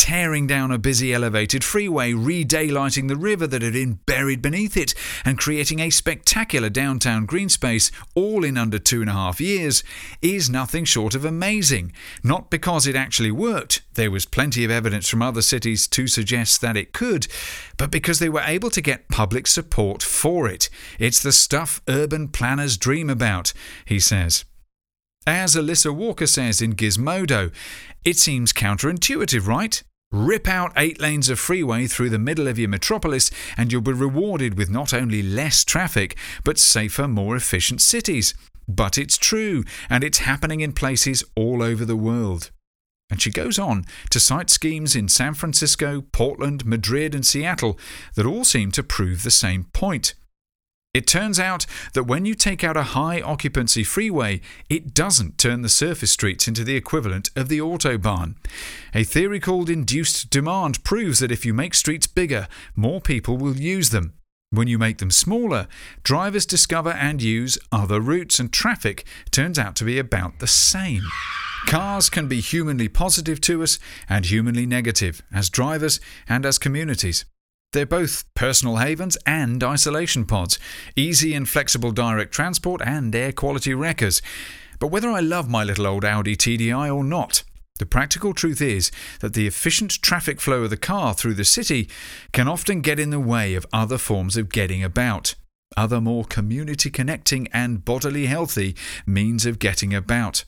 [0.02, 4.96] tearing down a busy elevated freeway, re-daylighting the river that had been buried beneath it,
[5.24, 9.84] and creating a spectacular downtown green space, all in under two and a half years,
[10.20, 11.92] is nothing short of amazing.
[12.24, 16.62] Not because it actually worked, there was plenty of evidence from other cities to suggest
[16.62, 17.28] that it could,
[17.78, 20.68] but because they were able to get public support for it.
[20.98, 23.54] It's the stuff urban planners dream about,
[23.86, 24.46] he says.
[25.28, 27.52] As Alissa Walker says in Gizmodo,
[28.04, 29.84] it seems counterintuitive, right?
[30.12, 33.94] Rip out eight lanes of freeway through the middle of your metropolis, and you'll be
[33.94, 38.34] rewarded with not only less traffic, but safer, more efficient cities.
[38.68, 42.52] But it's true, and it's happening in places all over the world.
[43.10, 47.80] And she goes on to cite schemes in San Francisco, Portland, Madrid, and Seattle
[48.16, 50.14] that all seem to prove the same point.
[50.94, 55.62] It turns out that when you take out a high occupancy freeway, it doesn't turn
[55.62, 58.36] the surface streets into the equivalent of the Autobahn.
[58.94, 63.56] A theory called induced demand proves that if you make streets bigger, more people will
[63.56, 64.16] use them.
[64.50, 65.70] When you make them smaller,
[66.04, 71.04] drivers discover and use other routes, and traffic turns out to be about the same.
[71.68, 77.24] Cars can be humanly positive to us and humanly negative, as drivers and as communities.
[77.74, 80.60] They're both personal havens and isolation pods,
[80.98, 84.22] easy and flexible direct transport and air quality wreckers.
[84.80, 87.44] But whether I love my little old Audi TDI or not,
[87.80, 91.90] the practical truth is that the efficient traffic flow of the car through the city
[92.34, 95.36] can often get in the way of other forms of getting about,
[95.78, 100.44] other more community connecting and bodily healthy means of getting about.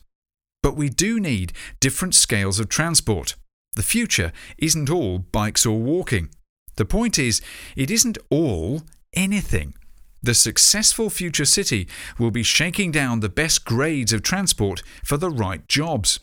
[0.62, 3.34] But we do need different scales of transport.
[3.76, 6.28] The future isn't all bikes or walking.
[6.76, 7.40] The point is,
[7.76, 8.82] it isn't all
[9.14, 9.74] anything.
[10.22, 11.86] The successful future city
[12.18, 16.20] will be shaking down the best grades of transport for the right jobs.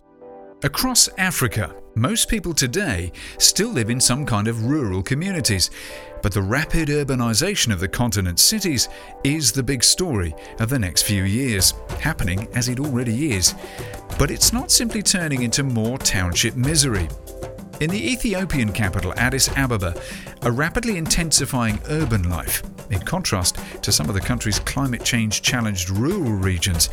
[0.64, 5.72] Across Africa, most people today still live in some kind of rural communities,
[6.22, 8.88] but the rapid urbanization of the continent's cities
[9.24, 13.56] is the big story of the next few years, happening as it already is.
[14.18, 17.08] But it's not simply turning into more township misery.
[17.82, 20.00] In the Ethiopian capital, Addis Ababa,
[20.44, 25.90] a rapidly intensifying urban life, in contrast to some of the country's climate change challenged
[25.90, 26.92] rural regions,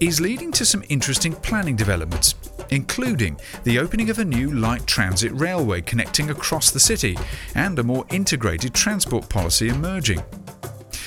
[0.00, 2.34] is leading to some interesting planning developments,
[2.70, 7.16] including the opening of a new light transit railway connecting across the city
[7.54, 10.20] and a more integrated transport policy emerging.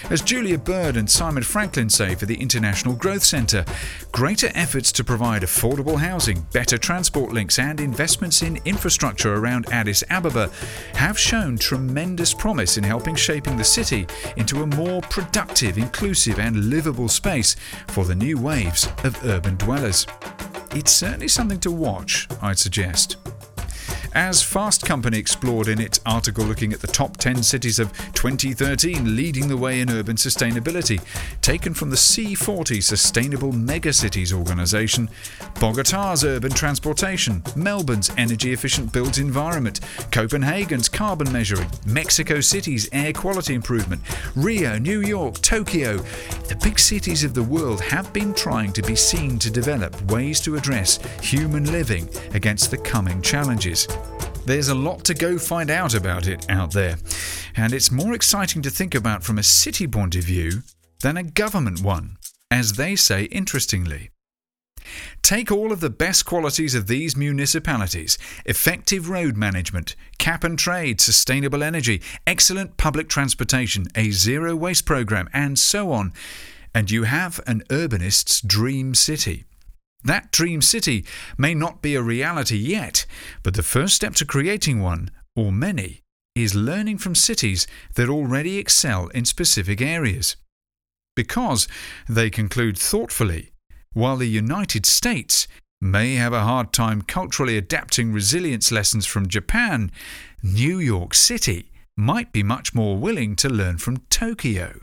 [0.09, 3.65] As Julia Bird and Simon Franklin say for the International Growth Centre,
[4.11, 10.03] greater efforts to provide affordable housing, better transport links, and investments in infrastructure around Addis
[10.09, 10.49] Ababa
[10.93, 14.07] have shown tremendous promise in helping shaping the city
[14.37, 17.55] into a more productive, inclusive, and livable space
[17.87, 20.07] for the new waves of urban dwellers.
[20.75, 23.17] it's certainly something to watch, I'd suggest.
[24.13, 29.15] As Fast Company explored in its article looking at the top 10 cities of 2013
[29.15, 30.99] leading the way in urban sustainability,
[31.41, 35.09] taken from the C40 Sustainable Megacities organisation,
[35.55, 43.53] Bogota's urban transportation, Melbourne's energy efficient built environment, Copenhagen's carbon measuring, Mexico City's air quality
[43.53, 44.01] improvement,
[44.35, 45.97] Rio, New York, Tokyo.
[46.47, 50.39] The big cities of the world have been trying to be seen to develop ways
[50.41, 53.76] to address human living against the coming challenges.
[54.45, 56.97] There's a lot to go find out about it out there,
[57.55, 60.63] and it's more exciting to think about from a city point of view
[61.01, 62.17] than a government one,
[62.49, 64.09] as they say interestingly.
[65.21, 71.01] Take all of the best qualities of these municipalities effective road management, cap and trade,
[71.01, 76.13] sustainable energy, excellent public transportation, a zero waste program, and so on,
[76.73, 79.43] and you have an urbanist's dream city.
[80.07, 81.05] That dream city
[81.37, 83.05] may not be a reality yet,
[83.43, 85.99] but the first step to creating one, or many,
[86.33, 90.37] is learning from cities that already excel in specific areas.
[91.13, 91.67] Because,
[92.07, 93.51] they conclude thoughtfully,
[93.91, 95.45] while the United States
[95.81, 99.91] may have a hard time culturally adapting resilience lessons from Japan,
[100.41, 104.79] New York City might be much more willing to learn from Tokyo.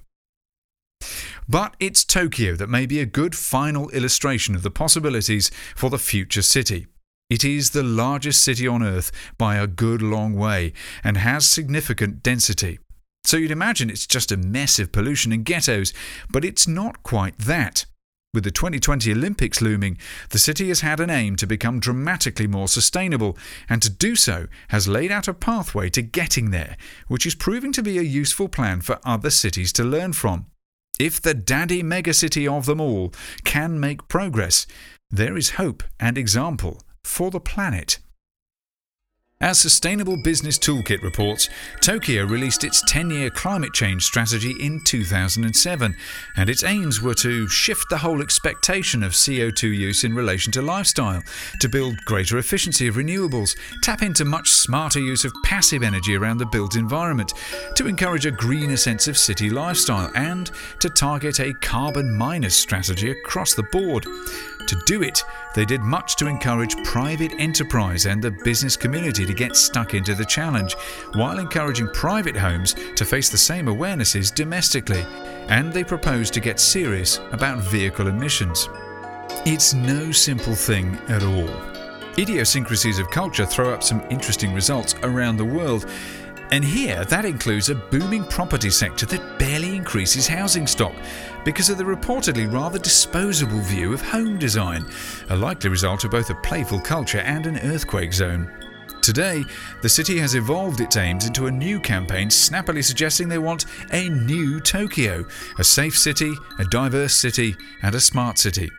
[1.49, 5.99] But it's Tokyo that may be a good final illustration of the possibilities for the
[5.99, 6.87] future city.
[7.31, 12.23] It is the largest city on Earth by a good long way and has significant
[12.23, 12.79] density.
[13.25, 15.95] So you'd imagine it's just a mess of pollution and ghettos,
[16.31, 17.87] but it's not quite that.
[18.35, 19.97] With the 2020 Olympics looming,
[20.31, 23.39] the city has had an aim to become dramatically more sustainable,
[23.69, 27.73] and to do so has laid out a pathway to getting there, which is proving
[27.73, 30.47] to be a useful plan for other cities to learn from.
[30.99, 34.67] If the daddy megacity of them all can make progress,
[35.11, 37.99] there is hope and example for the planet.
[39.41, 41.49] As Sustainable Business Toolkit reports,
[41.81, 45.97] Tokyo released its 10 year climate change strategy in 2007,
[46.37, 50.63] and its aims were to shift the whole expectation of CO2 use in relation to
[50.63, 51.21] lifestyle,
[51.61, 56.39] to build greater efficiency of renewables, tap into much smarter use of passive energy around
[56.39, 57.35] the built environment,
[57.75, 63.11] to encourage a greener sense of city lifestyle, and to target a carbon minus strategy
[63.11, 64.07] across the board.
[64.69, 65.23] To do it,
[65.55, 70.15] they did much to encourage private enterprise and the business community to get stuck into
[70.15, 70.75] the challenge,
[71.13, 75.05] while encouraging private homes to face the same awarenesses domestically,
[75.49, 78.69] and they proposed to get serious about vehicle emissions.
[79.45, 81.51] It's no simple thing at all.
[82.17, 85.91] Idiosyncrasies of culture throw up some interesting results around the world,
[86.55, 90.95] and here, that includes a booming property sector that barely increases housing stock
[91.45, 94.87] because of the reportedly rather disposable view of home design,
[95.31, 98.49] a likely result of both a playful culture and an earthquake zone.
[99.03, 99.43] Today,
[99.83, 104.09] the city has evolved its aims into a new campaign, snappily suggesting they want a
[104.09, 105.27] new Tokyo,
[105.59, 108.71] a safe city, a diverse city, and a smart city.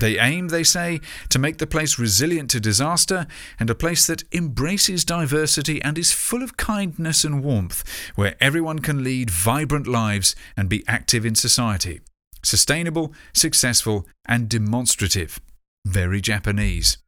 [0.00, 3.26] They aim, they say, to make the place resilient to disaster
[3.60, 8.78] and a place that embraces diversity and is full of kindness and warmth, where everyone
[8.78, 12.00] can lead vibrant lives and be active in society.
[12.42, 15.40] Sustainable, successful, and demonstrative.
[15.84, 16.98] Very Japanese.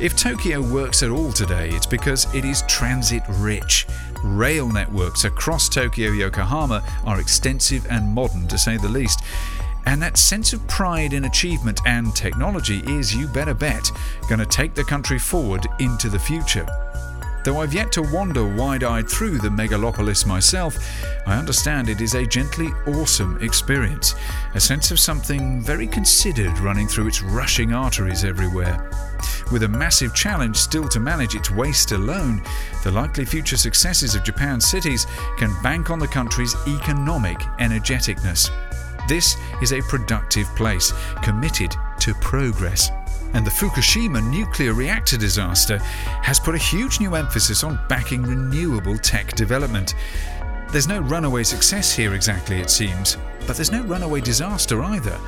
[0.00, 3.86] If Tokyo works at all today, it's because it is transit rich.
[4.24, 9.20] Rail networks across Tokyo Yokohama are extensive and modern to say the least.
[9.86, 13.90] And that sense of pride in achievement and technology is, you better bet,
[14.28, 16.66] going to take the country forward into the future.
[17.44, 20.78] Though I've yet to wander wide eyed through the megalopolis myself,
[21.26, 24.14] I understand it is a gently awesome experience,
[24.54, 28.90] a sense of something very considered running through its rushing arteries everywhere.
[29.52, 32.42] With a massive challenge still to manage its waste alone,
[32.82, 38.50] the likely future successes of Japan's cities can bank on the country's economic energeticness.
[39.08, 42.90] This is a productive place, committed to progress.
[43.34, 48.96] And the Fukushima nuclear reactor disaster has put a huge new emphasis on backing renewable
[48.96, 49.94] tech development.
[50.70, 55.18] There's no runaway success here exactly, it seems, but there's no runaway disaster either.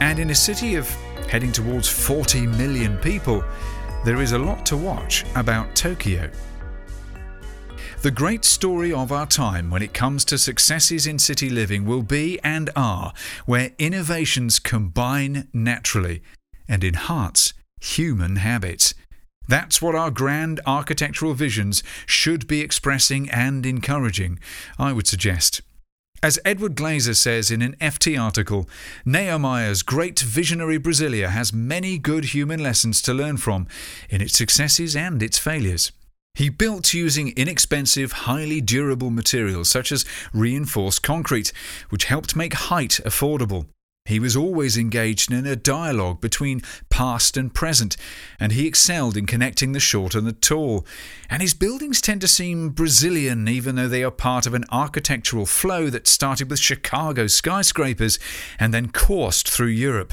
[0.00, 0.88] And in a city of
[1.30, 3.42] heading towards 40 million people,
[4.04, 6.30] there is a lot to watch about Tokyo.
[8.06, 12.04] The great story of our time when it comes to successes in city living will
[12.04, 13.12] be and are
[13.46, 16.22] where innovations combine naturally
[16.68, 18.94] and enhance human habits.
[19.48, 24.38] That's what our grand architectural visions should be expressing and encouraging,
[24.78, 25.62] I would suggest.
[26.22, 28.68] As Edward Glaeser says in an FT article,
[29.04, 33.66] Niemeyer's great visionary Brasilia has many good human lessons to learn from
[34.08, 35.90] in its successes and its failures.
[36.36, 41.50] He built using inexpensive, highly durable materials such as reinforced concrete,
[41.88, 43.66] which helped make height affordable.
[44.04, 46.60] He was always engaged in a dialogue between
[46.90, 47.96] past and present,
[48.38, 50.86] and he excelled in connecting the short and the tall.
[51.30, 55.46] And his buildings tend to seem Brazilian, even though they are part of an architectural
[55.46, 58.18] flow that started with Chicago skyscrapers
[58.60, 60.12] and then coursed through Europe.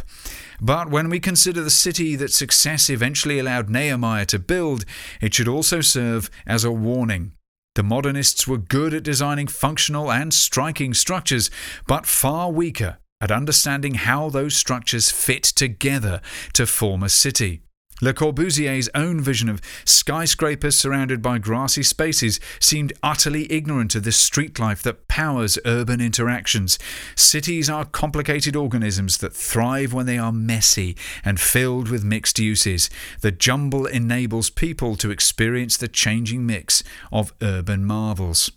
[0.63, 4.85] But when we consider the city that success eventually allowed Niemeyer to build,
[5.19, 7.33] it should also serve as a warning.
[7.75, 11.51] The modernists were good at designing functional and striking structures,
[11.85, 16.21] but far weaker at understanding how those structures fit together
[16.53, 17.63] to form a city.
[18.03, 24.11] Le Corbusier's own vision of skyscrapers surrounded by grassy spaces seemed utterly ignorant of the
[24.11, 26.77] street life that powers urban interactions.
[27.15, 32.89] Cities are complicated organisms that thrive when they are messy and filled with mixed uses.
[33.21, 38.51] The jumble enables people to experience the changing mix of urban marvels.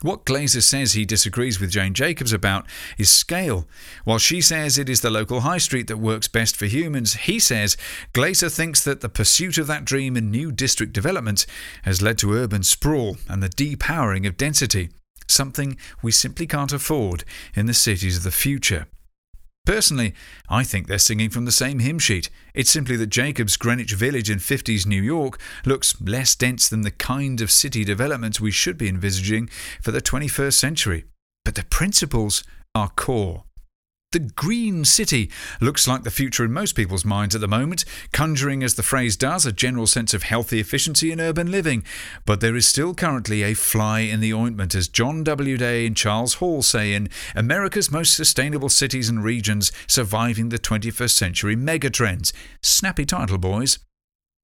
[0.00, 2.66] What Glaeser says he disagrees with Jane Jacobs about
[2.98, 3.66] is scale.
[4.04, 7.40] While she says it is the local high street that works best for humans, he
[7.40, 7.76] says
[8.12, 11.46] Glaeser thinks that the pursuit of that dream in new district development
[11.82, 14.90] has led to urban sprawl and the depowering of density,
[15.26, 17.24] something we simply can't afford
[17.56, 18.86] in the cities of the future.
[19.68, 20.14] Personally,
[20.48, 22.30] I think they're singing from the same hymn sheet.
[22.54, 26.90] It's simply that Jacobs' Greenwich Village in 50s New York looks less dense than the
[26.90, 29.50] kind of city developments we should be envisaging
[29.82, 31.04] for the 21st century.
[31.44, 32.44] But the principles
[32.74, 33.44] are core.
[34.10, 35.30] The Green City
[35.60, 39.18] looks like the future in most people's minds at the moment, conjuring, as the phrase
[39.18, 41.84] does, a general sense of healthy efficiency in urban living.
[42.24, 45.58] But there is still currently a fly in the ointment, as John W.
[45.58, 51.10] Day and Charles Hall say in America's Most Sustainable Cities and Regions Surviving the 21st
[51.10, 52.32] Century Megatrends.
[52.62, 53.78] Snappy title, boys.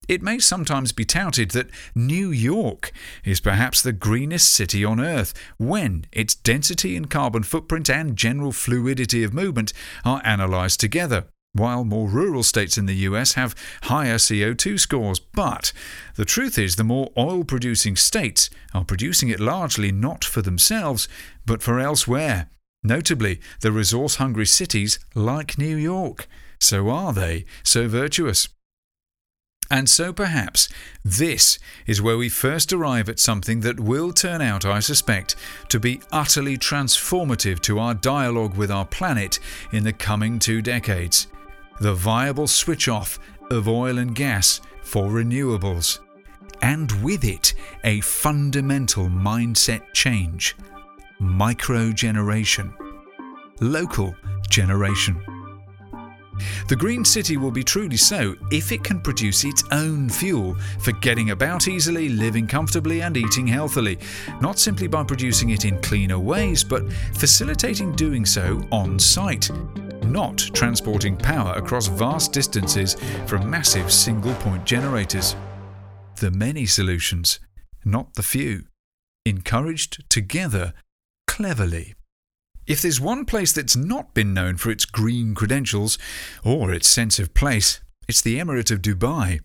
[0.09, 2.92] It may sometimes be touted that New York
[3.24, 8.52] is perhaps the greenest city on Earth when its density and carbon footprint and general
[8.52, 9.72] fluidity of movement
[10.05, 15.20] are analysed together, while more rural states in the US have higher CO2 scores.
[15.20, 15.72] But
[16.16, 21.09] the truth is, the more oil producing states are producing it largely not for themselves,
[21.46, 22.50] but for elsewhere,
[22.82, 26.28] notably the resource hungry cities like New York.
[26.61, 28.48] So are they so virtuous?
[29.71, 30.69] And so perhaps
[31.05, 35.37] this is where we first arrive at something that will turn out, I suspect,
[35.69, 39.39] to be utterly transformative to our dialogue with our planet
[39.73, 41.27] in the coming two decades
[41.81, 43.19] the viable switch off
[43.51, 45.99] of oil and gas for renewables.
[46.62, 50.57] And with it, a fundamental mindset change
[51.19, 52.73] micro generation,
[53.61, 54.15] local
[54.49, 55.21] generation.
[56.68, 60.93] The Green City will be truly so if it can produce its own fuel for
[60.93, 63.99] getting about easily, living comfortably, and eating healthily,
[64.41, 69.51] not simply by producing it in cleaner ways, but facilitating doing so on site.
[70.05, 75.37] Not transporting power across vast distances from massive single point generators.
[76.16, 77.41] The many solutions,
[77.85, 78.64] not the few,
[79.26, 80.74] encouraged together
[81.26, 81.95] cleverly.
[82.67, 85.99] If there's one place that's not been known for its green credentials
[86.43, 89.41] or its sense of place, it's the Emirate of Dubai.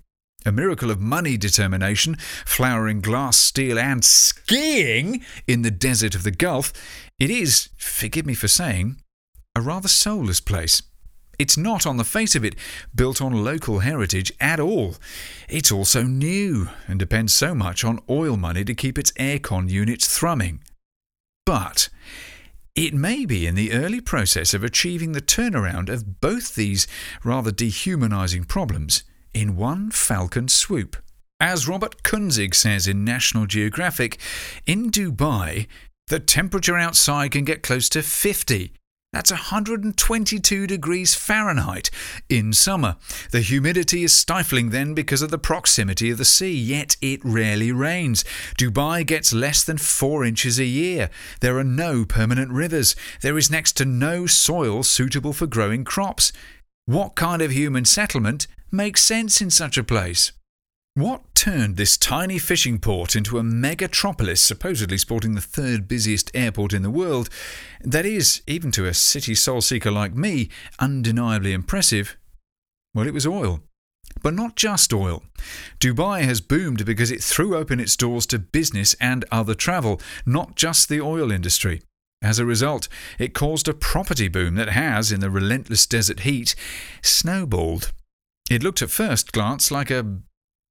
[0.45, 2.15] A miracle of money determination,
[2.45, 6.71] flowering glass, steel, and skiing in the desert of the Gulf,
[7.19, 9.01] it is, forgive me for saying,
[9.53, 10.81] a rather soulless place.
[11.37, 12.55] It's not, on the face of it,
[12.95, 14.95] built on local heritage at all.
[15.49, 20.07] It's also new and depends so much on oil money to keep its aircon units
[20.07, 20.61] thrumming.
[21.45, 21.89] But
[22.75, 26.87] it may be in the early process of achieving the turnaround of both these
[27.23, 29.03] rather dehumanizing problems
[29.33, 30.95] in one falcon swoop.
[31.39, 34.17] As Robert Kunzig says in National Geographic,
[34.65, 35.67] in Dubai,
[36.07, 38.73] the temperature outside can get close to 50,
[39.11, 41.89] that's 122 degrees Fahrenheit
[42.29, 42.95] in summer.
[43.31, 47.71] The humidity is stifling then because of the proximity of the sea, yet it rarely
[47.71, 48.23] rains.
[48.57, 51.09] Dubai gets less than 4 inches a year.
[51.41, 52.95] There are no permanent rivers.
[53.21, 56.31] There is next to no soil suitable for growing crops.
[56.85, 60.33] What kind of human settlement makes sense in such a place?
[60.95, 66.73] What turned this tiny fishing port into a megatropolis, supposedly sporting the third busiest airport
[66.73, 67.29] in the world,
[67.79, 72.17] that is, even to a city soul seeker like me, undeniably impressive?
[72.93, 73.61] Well, it was oil.
[74.21, 75.23] But not just oil.
[75.79, 80.57] Dubai has boomed because it threw open its doors to business and other travel, not
[80.57, 81.81] just the oil industry.
[82.21, 86.53] As a result, it caused a property boom that has, in the relentless desert heat,
[87.01, 87.93] snowballed.
[88.51, 90.19] It looked at first glance like a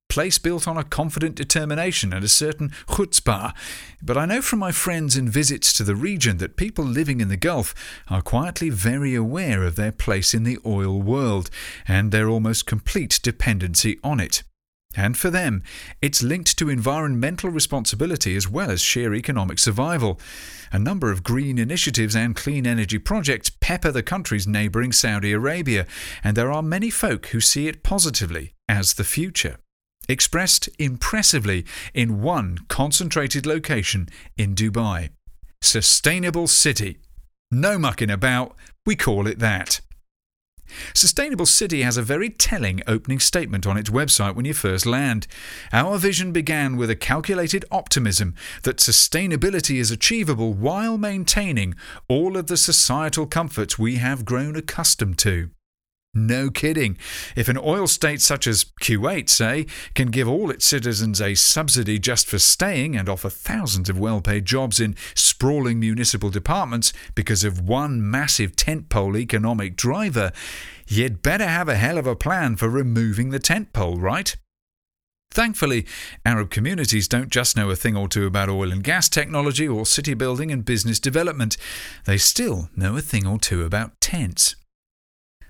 [0.09, 3.55] place built on a confident determination and a certain chutzpah.
[4.03, 7.29] But I know from my friends and visits to the region that people living in
[7.29, 7.75] the Gulf
[8.09, 11.51] are quietly very aware of their place in the oil world
[11.87, 14.43] and their almost complete dependency on it.
[14.97, 15.63] And for them,
[16.01, 20.19] it's linked to environmental responsibility as well as sheer economic survival.
[20.73, 25.87] A number of green initiatives and clean energy projects pepper the country's neighbouring Saudi Arabia,
[26.25, 29.59] and there are many folk who see it positively as the future
[30.09, 35.11] expressed impressively in one concentrated location in Dubai.
[35.61, 36.99] Sustainable City.
[37.51, 38.55] No mucking about,
[38.87, 39.81] we call it that.
[40.95, 45.27] Sustainable City has a very telling opening statement on its website when you first land.
[45.73, 51.75] Our vision began with a calculated optimism that sustainability is achievable while maintaining
[52.09, 55.51] all of the societal comforts we have grown accustomed to.
[56.15, 56.97] No kidding.
[57.37, 61.99] If an oil state such as Kuwait, say, can give all its citizens a subsidy
[61.99, 67.45] just for staying and offer thousands of well paid jobs in sprawling municipal departments because
[67.45, 70.33] of one massive tentpole economic driver,
[70.87, 74.35] you'd better have a hell of a plan for removing the tentpole, right?
[75.31, 75.87] Thankfully,
[76.25, 79.85] Arab communities don't just know a thing or two about oil and gas technology or
[79.85, 81.59] city building and business development,
[82.07, 84.57] they still know a thing or two about tents.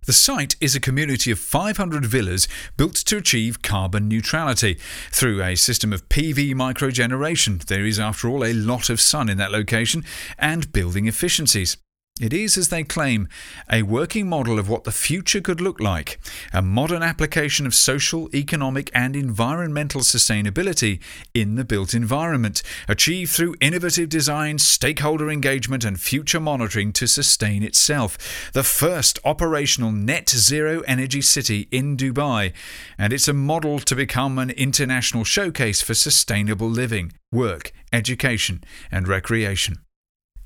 [0.09, 2.49] The site is a community of 500 villas
[2.79, 4.79] built to achieve carbon neutrality
[5.11, 7.63] through a system of PV microgeneration.
[7.63, 10.07] There is, after all, a lot of sun in that location
[10.39, 11.77] and building efficiencies.
[12.21, 13.29] It is, as they claim,
[13.71, 16.19] a working model of what the future could look like
[16.53, 21.01] a modern application of social, economic, and environmental sustainability
[21.33, 27.63] in the built environment, achieved through innovative design, stakeholder engagement, and future monitoring to sustain
[27.63, 28.51] itself.
[28.53, 32.53] The first operational net zero energy city in Dubai,
[32.99, 39.07] and it's a model to become an international showcase for sustainable living, work, education, and
[39.07, 39.79] recreation.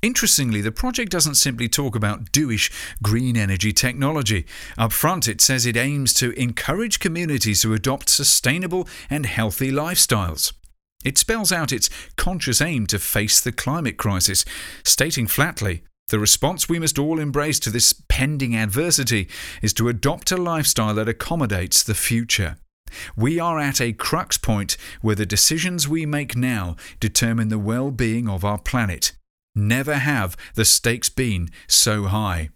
[0.03, 2.69] Interestingly, the project doesn't simply talk about doish
[3.01, 4.45] green energy technology.
[4.77, 10.51] Up front, it says it aims to encourage communities to adopt sustainable and healthy lifestyles.
[11.05, 14.43] It spells out its conscious aim to face the climate crisis,
[14.83, 19.29] stating flatly, the response we must all embrace to this pending adversity
[19.61, 22.57] is to adopt a lifestyle that accommodates the future.
[23.15, 27.89] We are at a crux point where the decisions we make now determine the well
[27.89, 29.13] being of our planet.
[29.55, 32.49] Never have the stakes been so high.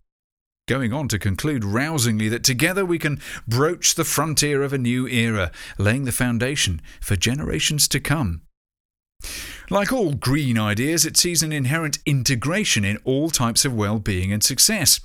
[0.67, 5.07] Going on to conclude rousingly that together we can broach the frontier of a new
[5.07, 8.41] era, laying the foundation for generations to come.
[9.69, 14.31] Like all green ideas, it sees an inherent integration in all types of well being
[14.31, 15.01] and success.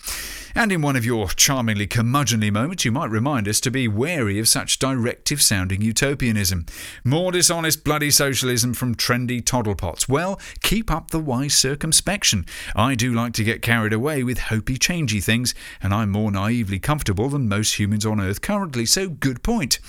[0.54, 4.38] And in one of your charmingly curmudgeonly moments, you might remind us to be wary
[4.38, 6.66] of such directive sounding utopianism.
[7.02, 10.08] More dishonest bloody socialism from trendy toddlepots.
[10.08, 12.46] Well, keep up the wise circumspection.
[12.76, 16.78] I do like to get carried away with hopey, changey things, and I'm more naively
[16.78, 19.80] comfortable than most humans on Earth currently, so good point.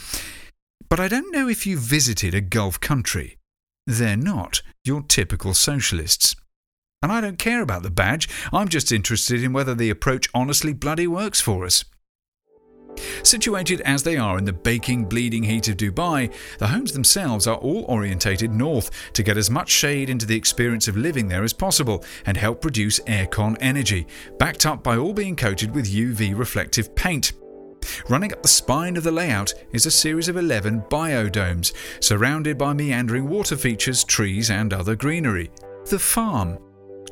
[0.89, 3.37] But I don't know if you've visited a Gulf country.
[3.85, 6.35] They're not your typical socialists.
[7.01, 10.71] And I don't care about the badge, I'm just interested in whether the approach honestly
[10.71, 11.83] bloody works for us.
[13.23, 17.57] Situated as they are in the baking, bleeding heat of Dubai, the homes themselves are
[17.57, 21.53] all orientated north to get as much shade into the experience of living there as
[21.53, 24.07] possible and help produce aircon energy,
[24.37, 27.33] backed up by all being coated with UV reflective paint.
[28.09, 32.73] Running up the spine of the layout is a series of 11 biodomes, surrounded by
[32.73, 35.51] meandering water features, trees, and other greenery.
[35.89, 36.57] The farm.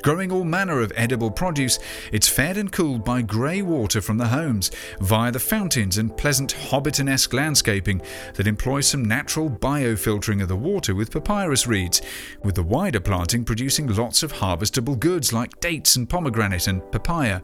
[0.02, 1.78] Growing all manner of edible produce,
[2.10, 6.52] it's fed and cooled by grey water from the homes, via the fountains and pleasant
[6.52, 8.02] Hobbiton esque landscaping
[8.34, 12.02] that employs some natural biofiltering of the water with papyrus reeds,
[12.42, 17.40] with the wider planting producing lots of harvestable goods like dates and pomegranate and papaya.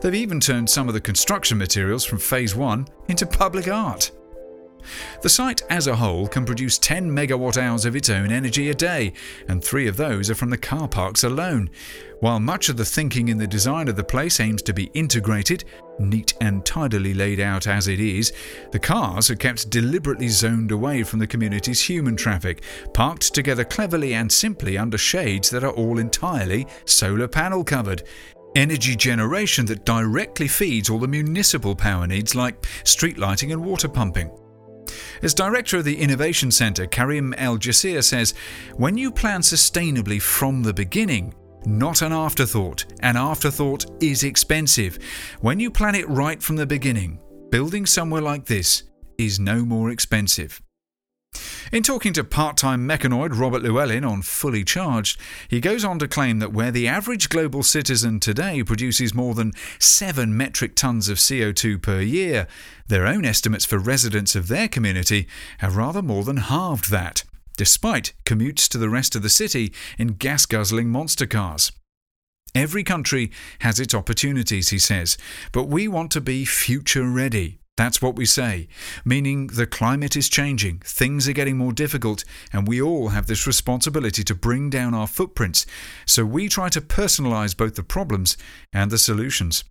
[0.00, 4.10] They've even turned some of the construction materials from Phase 1 into public art.
[5.22, 8.74] The site as a whole can produce 10 megawatt hours of its own energy a
[8.74, 9.12] day,
[9.48, 11.70] and three of those are from the car parks alone.
[12.20, 15.64] While much of the thinking in the design of the place aims to be integrated,
[15.98, 18.32] neat and tidily laid out as it is,
[18.70, 22.62] the cars are kept deliberately zoned away from the community's human traffic,
[22.94, 28.02] parked together cleverly and simply under shades that are all entirely solar panel covered,
[28.56, 33.88] energy generation that directly feeds all the municipal power needs like street lighting and water
[33.88, 34.30] pumping.
[35.22, 38.34] As director of the Innovation Centre, Karim El Jisr says,
[38.76, 41.34] When you plan sustainably from the beginning,
[41.66, 42.86] not an afterthought.
[43.00, 44.98] An afterthought is expensive.
[45.40, 47.18] When you plan it right from the beginning,
[47.50, 48.84] building somewhere like this
[49.18, 50.60] is no more expensive.
[51.72, 56.06] In talking to part time mechanoid Robert Llewellyn on Fully Charged, he goes on to
[56.06, 61.18] claim that where the average global citizen today produces more than 7 metric tonnes of
[61.18, 62.46] CO2 per year,
[62.86, 65.26] their own estimates for residents of their community
[65.58, 67.24] have rather more than halved that,
[67.56, 71.72] despite commutes to the rest of the city in gas guzzling monster cars.
[72.54, 75.18] Every country has its opportunities, he says,
[75.50, 77.58] but we want to be future ready.
[77.76, 78.68] That's what we say,
[79.04, 83.46] meaning the climate is changing, things are getting more difficult, and we all have this
[83.46, 85.66] responsibility to bring down our footprints.
[86.06, 88.38] So we try to personalise both the problems
[88.72, 89.62] and the solutions.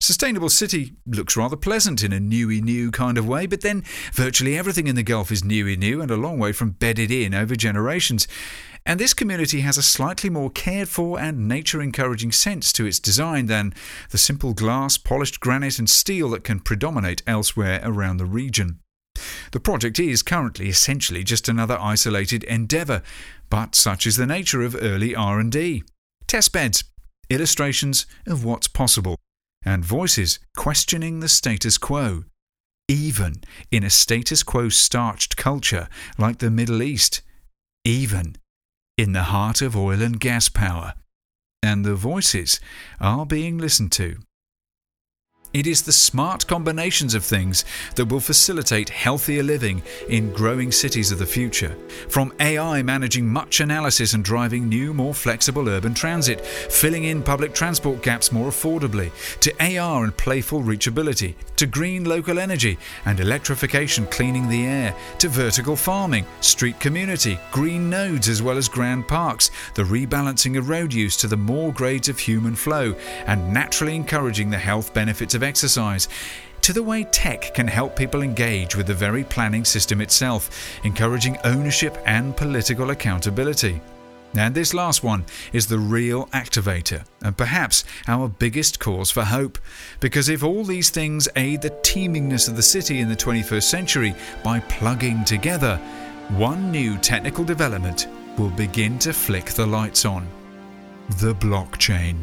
[0.00, 4.58] Sustainable City looks rather pleasant in a newy new kind of way, but then virtually
[4.58, 7.54] everything in the Gulf is newy new and a long way from bedded in over
[7.54, 8.26] generations.
[8.84, 12.98] And this community has a slightly more cared for and nature encouraging sense to its
[12.98, 13.74] design than
[14.10, 18.80] the simple glass, polished granite, and steel that can predominate elsewhere around the region.
[19.52, 23.02] The project is currently essentially just another isolated endeavour,
[23.50, 25.84] but such is the nature of early R&D.
[26.26, 26.84] Testbeds,
[27.30, 29.16] illustrations of what's possible,
[29.64, 32.24] and voices questioning the status quo,
[32.88, 33.36] even
[33.70, 37.22] in a status quo starched culture like the Middle East,
[37.84, 38.36] even
[39.02, 40.94] in the heart of oil and gas power,
[41.60, 42.60] and the voices
[43.00, 44.16] are being listened to.
[45.52, 51.12] It is the smart combinations of things that will facilitate healthier living in growing cities
[51.12, 51.76] of the future.
[52.08, 57.52] From AI managing much analysis and driving new, more flexible urban transit, filling in public
[57.52, 64.06] transport gaps more affordably, to AR and playful reachability, to green local energy and electrification
[64.06, 69.50] cleaning the air, to vertical farming, street community, green nodes as well as grand parks,
[69.74, 72.94] the rebalancing of road use to the more grades of human flow,
[73.26, 76.08] and naturally encouraging the health benefits of of exercise,
[76.62, 81.36] to the way tech can help people engage with the very planning system itself, encouraging
[81.44, 83.80] ownership and political accountability.
[84.34, 89.58] And this last one is the real activator, and perhaps our biggest cause for hope.
[90.00, 94.14] Because if all these things aid the teemingness of the city in the 21st century
[94.42, 95.76] by plugging together,
[96.30, 98.06] one new technical development
[98.38, 100.26] will begin to flick the lights on
[101.20, 102.16] the blockchain.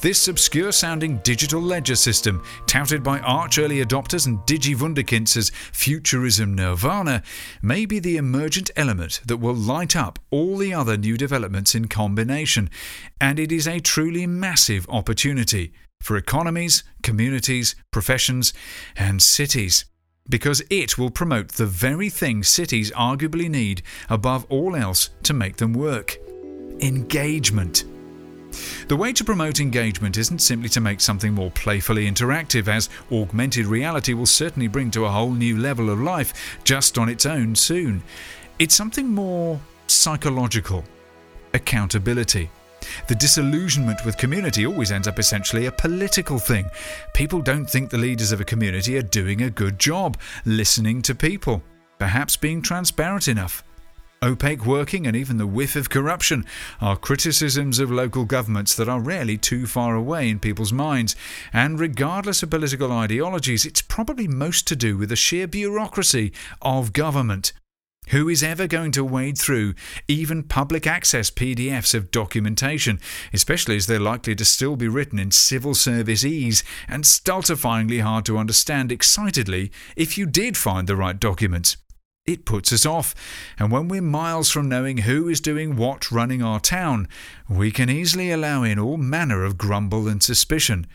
[0.00, 6.54] This obscure sounding digital ledger system, touted by arch early adopters and digivunderkinds as futurism
[6.54, 7.22] nirvana,
[7.62, 11.88] may be the emergent element that will light up all the other new developments in
[11.88, 12.70] combination,
[13.20, 18.52] and it is a truly massive opportunity for economies, communities, professions,
[18.96, 19.84] and cities
[20.28, 25.56] because it will promote the very thing cities arguably need above all else to make
[25.56, 26.18] them work
[26.80, 27.84] engagement.
[28.88, 33.66] The way to promote engagement isn't simply to make something more playfully interactive, as augmented
[33.66, 37.54] reality will certainly bring to a whole new level of life just on its own
[37.54, 38.02] soon.
[38.58, 40.84] It's something more psychological
[41.54, 42.50] accountability.
[43.08, 46.66] The disillusionment with community always ends up essentially a political thing.
[47.14, 51.14] People don't think the leaders of a community are doing a good job listening to
[51.14, 51.62] people,
[51.98, 53.62] perhaps being transparent enough.
[54.22, 56.44] Opaque working and even the whiff of corruption
[56.78, 61.16] are criticisms of local governments that are rarely too far away in people's minds.
[61.54, 66.92] And regardless of political ideologies, it's probably most to do with the sheer bureaucracy of
[66.92, 67.54] government.
[68.10, 69.72] Who is ever going to wade through
[70.06, 73.00] even public access PDFs of documentation,
[73.32, 78.26] especially as they're likely to still be written in civil service ease and stultifyingly hard
[78.26, 81.78] to understand excitedly if you did find the right documents?
[82.32, 83.14] It puts us off.
[83.58, 87.08] And when we're miles from knowing who is doing what running our town,
[87.48, 90.86] we can easily allow in all manner of grumble and suspicion.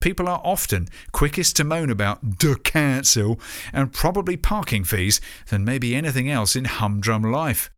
[0.00, 3.38] People are often quickest to moan about the council
[3.72, 7.70] and probably parking fees than maybe anything else in humdrum life.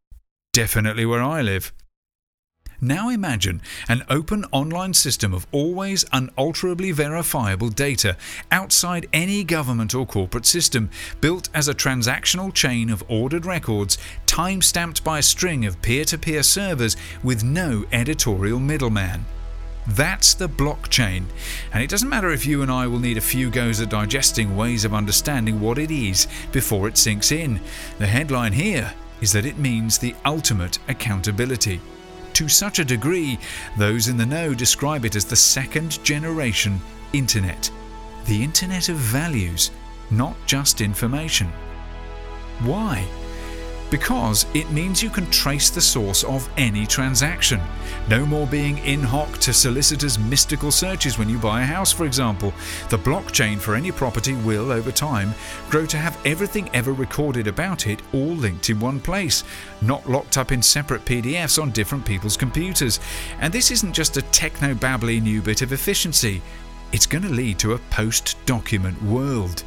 [0.53, 1.73] Definitely where I live.
[2.85, 8.15] Now imagine an open online system of always unalterably verifiable data
[8.53, 10.91] outside any government or corporate system,
[11.23, 16.05] built as a transactional chain of ordered records, time stamped by a string of peer
[16.05, 19.25] to peer servers with no editorial middleman.
[19.87, 21.25] That's the blockchain,
[21.73, 24.59] and it doesn't matter if you and I will need a few goes at digesting
[24.59, 27.61] ways of understanding what it is before it sinks in.
[27.97, 31.81] The headline here is that it means the ultimate accountability.
[32.35, 33.39] To such a degree,
[33.77, 36.81] those in the know describe it as the second generation
[37.13, 37.71] internet.
[38.27, 39.71] The internet of values,
[40.11, 41.47] not just information.
[42.61, 43.07] Why?
[43.91, 47.61] Because it means you can trace the source of any transaction.
[48.09, 52.05] No more being in hoc to solicitors' mystical searches when you buy a house, for
[52.05, 52.53] example.
[52.91, 55.35] The blockchain for any property will, over time,
[55.71, 59.45] grow to have everything ever recorded about it all linked in one place,
[59.81, 63.01] not locked up in separate PDFs on different people's computers.
[63.41, 66.43] And this isn't just a techno babbly new bit of efficiency,
[66.93, 69.65] it's going to lead to a post document world.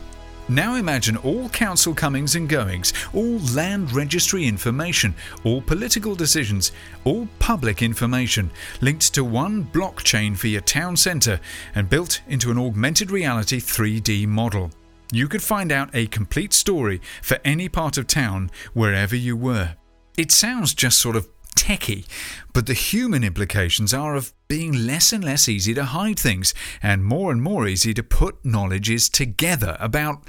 [0.49, 6.71] Now imagine all council comings and goings, all land registry information, all political decisions,
[7.03, 11.41] all public information linked to one blockchain for your town centre
[11.75, 14.71] and built into an augmented reality 3D model.
[15.11, 19.75] You could find out a complete story for any part of town wherever you were.
[20.17, 21.27] It sounds just sort of
[21.57, 22.05] techy,
[22.53, 27.03] but the human implications are of being less and less easy to hide things and
[27.03, 30.23] more and more easy to put knowledges together about,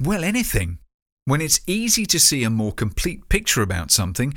[0.00, 0.78] well, anything.
[1.24, 4.34] When it's easy to see a more complete picture about something,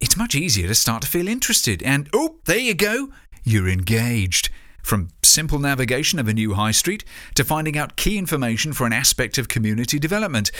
[0.00, 1.82] it's much easier to start to feel interested.
[1.82, 3.10] And oh, there you go,
[3.44, 4.48] you're engaged.
[4.82, 7.04] From simple navigation of a new high street
[7.34, 10.50] to finding out key information for an aspect of community development,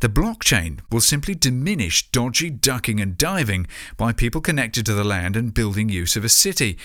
[0.00, 3.66] the blockchain will simply diminish dodgy ducking and diving
[3.96, 6.78] by people connected to the land and building use of a city,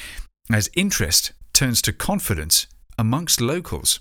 [0.52, 2.68] as interest turns to confidence
[2.98, 4.00] amongst locals.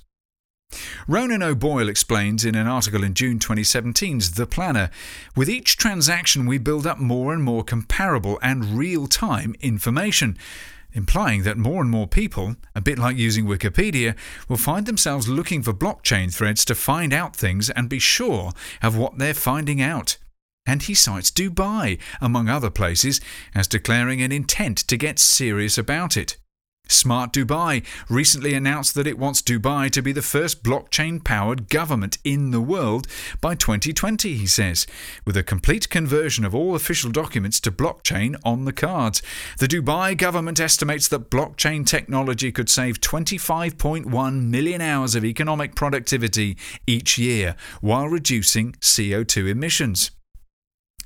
[1.06, 4.90] Ronan O'Boyle explains in an article in June 2017's The Planner
[5.36, 10.38] With each transaction, we build up more and more comparable and real time information
[10.94, 14.16] implying that more and more people, a bit like using Wikipedia,
[14.48, 18.96] will find themselves looking for blockchain threads to find out things and be sure of
[18.96, 20.18] what they're finding out.
[20.64, 23.20] And he cites Dubai, among other places,
[23.54, 26.36] as declaring an intent to get serious about it.
[26.92, 32.18] Smart Dubai recently announced that it wants Dubai to be the first blockchain powered government
[32.24, 33.06] in the world
[33.40, 34.86] by 2020, he says,
[35.24, 39.22] with a complete conversion of all official documents to blockchain on the cards.
[39.58, 46.56] The Dubai government estimates that blockchain technology could save 25.1 million hours of economic productivity
[46.86, 50.10] each year while reducing CO2 emissions.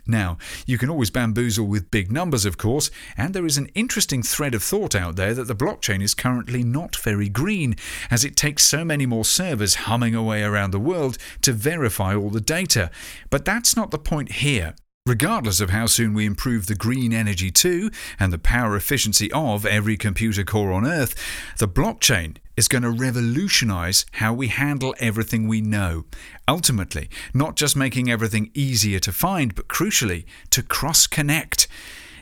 [0.07, 4.23] Now, you can always bamboozle with big numbers, of course, and there is an interesting
[4.23, 7.75] thread of thought out there that the blockchain is currently not very green,
[8.11, 12.31] as it takes so many more servers humming away around the world to verify all
[12.31, 12.91] the data.
[13.31, 14.75] But that's not the point here.
[15.07, 19.65] Regardless of how soon we improve the green energy to and the power efficiency of
[19.65, 21.15] every computer core on Earth,
[21.59, 26.07] the blockchain is going to revolutionize how we handle everything we know.
[26.49, 31.69] Ultimately, not just making everything easier to find, but crucially, to cross connect.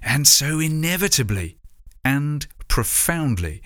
[0.03, 1.57] And so, inevitably
[2.05, 3.63] and profoundly,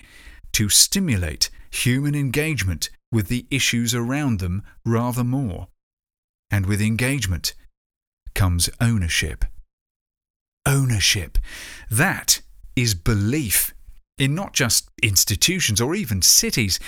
[0.53, 5.67] to stimulate human engagement with the issues around them rather more.
[6.49, 7.53] And with engagement,
[8.39, 9.43] comes ownership.
[10.65, 11.37] Ownership.
[11.91, 12.39] That
[12.73, 13.73] is belief
[14.17, 16.79] in not just institutions or even cities,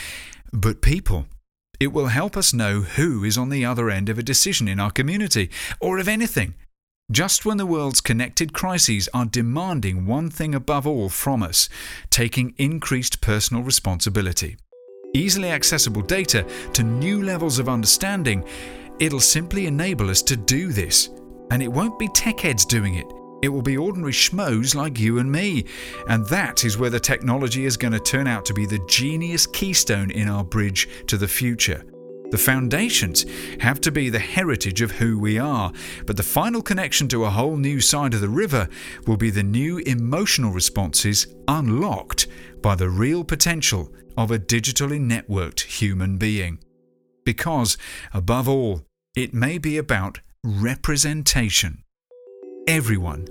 [0.54, 1.26] but people.
[1.78, 4.80] It will help us know who is on the other end of a decision in
[4.80, 5.50] our community
[5.82, 6.54] or of anything.
[7.12, 11.68] Just when the world's connected crises are demanding one thing above all from us
[12.10, 14.56] taking increased personal responsibility.
[15.14, 18.46] Easily accessible data to new levels of understanding,
[19.00, 21.10] it'll simply enable us to do this
[21.52, 23.12] and it won't be tech heads doing it.
[23.42, 25.66] It will be ordinary schmoes like you and me.
[26.08, 29.46] And that is where the technology is going to turn out to be the genius
[29.48, 31.84] keystone in our bridge to the future.
[32.30, 33.26] The foundations
[33.60, 35.74] have to be the heritage of who we are,
[36.06, 38.70] but the final connection to a whole new side of the river
[39.06, 42.28] will be the new emotional responses unlocked
[42.62, 46.60] by the real potential of a digitally networked human being.
[47.26, 47.78] Because,
[48.14, 51.84] above all, it may be about representation.
[52.68, 53.28] Everyone,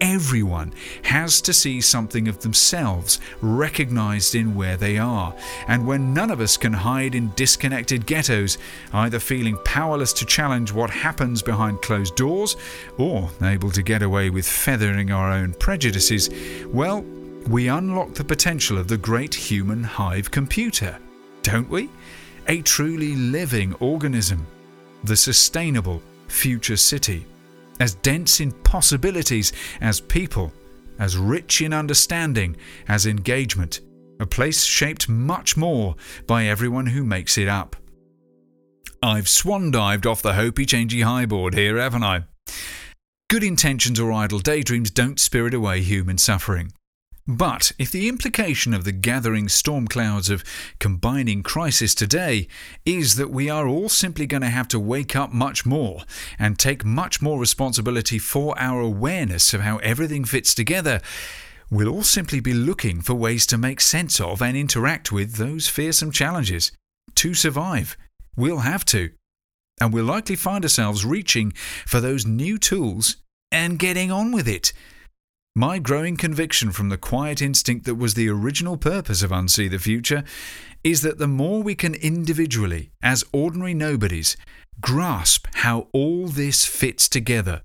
[0.00, 5.34] everyone has to see something of themselves recognized in where they are.
[5.66, 8.58] And when none of us can hide in disconnected ghettos,
[8.92, 12.56] either feeling powerless to challenge what happens behind closed doors
[12.96, 16.30] or able to get away with feathering our own prejudices,
[16.68, 17.02] well,
[17.48, 20.96] we unlock the potential of the great human hive computer,
[21.42, 21.90] don't we?
[22.46, 24.46] A truly living organism,
[25.02, 26.00] the sustainable,
[26.32, 27.26] future city,
[27.78, 30.52] as dense in possibilities as people,
[30.98, 32.56] as rich in understanding
[32.88, 33.80] as engagement,
[34.20, 35.94] a place shaped much more
[36.26, 37.76] by everyone who makes it up.
[39.02, 42.24] I've swan dived off the hopey changey highboard here, haven't I?
[43.28, 46.72] Good intentions or idle daydreams don't spirit away human suffering.
[47.26, 50.42] But if the implication of the gathering storm clouds of
[50.80, 52.48] combining crisis today
[52.84, 56.02] is that we are all simply going to have to wake up much more
[56.36, 61.00] and take much more responsibility for our awareness of how everything fits together,
[61.70, 65.68] we'll all simply be looking for ways to make sense of and interact with those
[65.68, 66.72] fearsome challenges.
[67.16, 67.96] To survive,
[68.36, 69.10] we'll have to.
[69.80, 71.52] And we'll likely find ourselves reaching
[71.86, 73.16] for those new tools
[73.52, 74.72] and getting on with it.
[75.54, 79.78] My growing conviction from the quiet instinct that was the original purpose of Unsee the
[79.78, 80.24] Future
[80.82, 84.34] is that the more we can individually, as ordinary nobodies,
[84.80, 87.62] grasp how all this fits together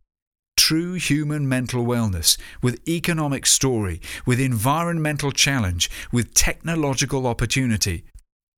[0.58, 8.04] true human mental wellness, with economic story, with environmental challenge, with technological opportunity,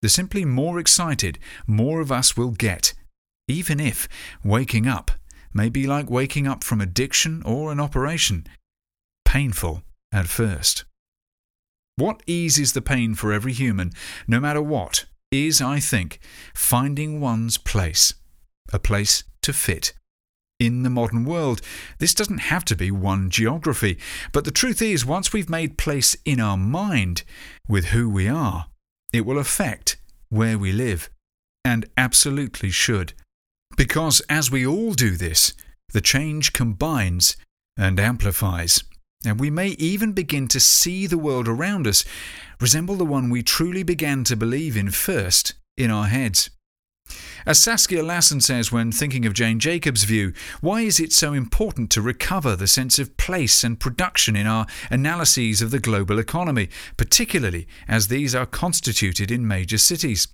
[0.02, 2.94] the simply more excited more of us will get,
[3.48, 4.08] even if
[4.44, 5.12] waking up
[5.54, 8.44] may be like waking up from addiction or an operation
[9.30, 10.86] painful at first.
[11.98, 13.92] What eases the pain for every human,
[14.28, 16.20] no matter what, is, I think,
[16.56, 18.16] finding one's place,
[18.74, 19.94] a place to fit.
[20.60, 21.62] In the modern world,
[22.00, 24.00] this doesn't have to be one geography,
[24.34, 27.22] but the truth is, once we've made place in our mind
[27.68, 28.66] with who we are,
[29.14, 29.98] it will affect
[30.30, 31.08] where we live,
[31.64, 33.14] and absolutely should.
[33.78, 35.54] Because as we all do this,
[35.94, 37.38] the change combines
[37.78, 38.84] and amplifies
[39.26, 42.06] and we may even begin to see the world around us
[42.62, 46.50] resemble the one we truly began to believe in first in our heads.
[47.46, 51.90] As Saskia Sassen says when thinking of Jane Jacobs' view, why is it so important
[51.92, 56.70] to recover the sense of place and production in our analyses of the global economy,
[56.96, 60.28] particularly as these are constituted in major cities?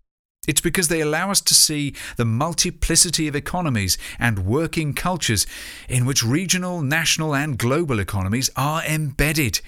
[0.47, 5.45] It's because they allow us to see the multiplicity of economies and working cultures
[5.89, 9.61] in which regional, national, and global economies are embedded.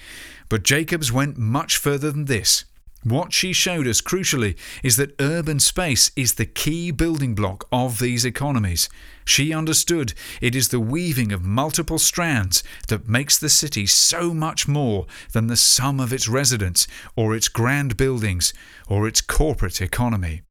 [0.48, 2.64] But Jacobs went much further than this.
[3.04, 8.00] What she showed us, crucially, is that urban space is the key building block of
[8.00, 8.88] these economies.
[9.24, 14.66] She understood it is the weaving of multiple strands that makes the city so much
[14.66, 18.52] more than the sum of its residents, or its grand buildings,
[18.88, 20.42] or its corporate economy.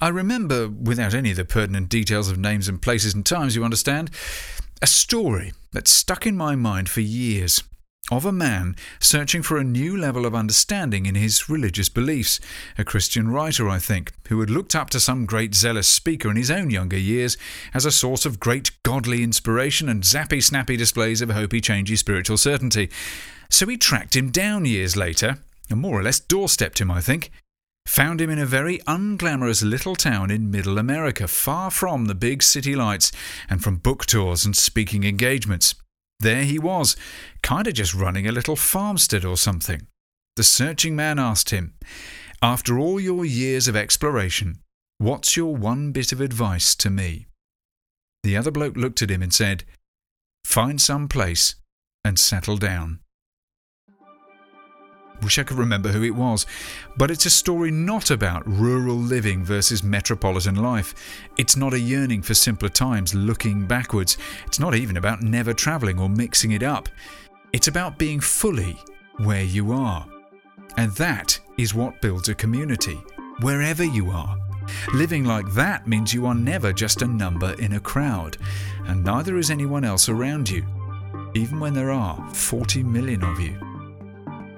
[0.00, 3.64] I remember, without any of the pertinent details of names and places and times, you
[3.64, 4.10] understand,
[4.80, 7.62] a story that stuck in my mind for years
[8.10, 12.40] of a man searching for a new level of understanding in his religious beliefs,
[12.78, 16.36] a Christian writer, I think, who had looked up to some great zealous speaker in
[16.36, 17.36] his own younger years
[17.74, 22.36] as a source of great godly inspiration and zappy snappy displays of hopey changey spiritual
[22.36, 22.90] certainty.
[23.48, 25.38] So he tracked him down years later,
[25.68, 27.30] and more or less doorstepped him, I think,
[27.90, 32.40] found him in a very unglamorous little town in middle America, far from the big
[32.40, 33.10] city lights
[33.48, 35.74] and from book tours and speaking engagements.
[36.20, 36.96] There he was,
[37.42, 39.88] kinda just running a little farmstead or something.
[40.36, 41.74] The searching man asked him,
[42.40, 44.60] After all your years of exploration,
[44.98, 47.26] what's your one bit of advice to me?
[48.22, 49.64] The other bloke looked at him and said,
[50.44, 51.56] Find some place
[52.04, 52.99] and settle down.
[55.22, 56.46] Wish I could remember who it was.
[56.96, 60.94] But it's a story not about rural living versus metropolitan life.
[61.36, 64.16] It's not a yearning for simpler times looking backwards.
[64.46, 66.88] It's not even about never travelling or mixing it up.
[67.52, 68.78] It's about being fully
[69.18, 70.06] where you are.
[70.76, 72.98] And that is what builds a community,
[73.40, 74.38] wherever you are.
[74.94, 78.36] Living like that means you are never just a number in a crowd,
[78.86, 80.64] and neither is anyone else around you,
[81.34, 83.69] even when there are 40 million of you.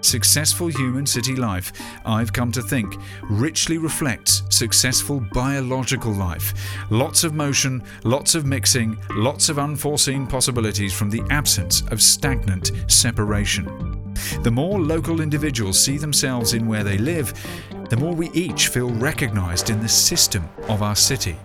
[0.03, 1.72] Successful human city life,
[2.05, 6.53] I've come to think, richly reflects successful biological life.
[6.90, 12.72] Lots of motion, lots of mixing, lots of unforeseen possibilities from the absence of stagnant
[12.88, 14.12] separation.
[14.42, 17.32] The more local individuals see themselves in where they live,
[17.88, 21.36] the more we each feel recognized in the system of our city.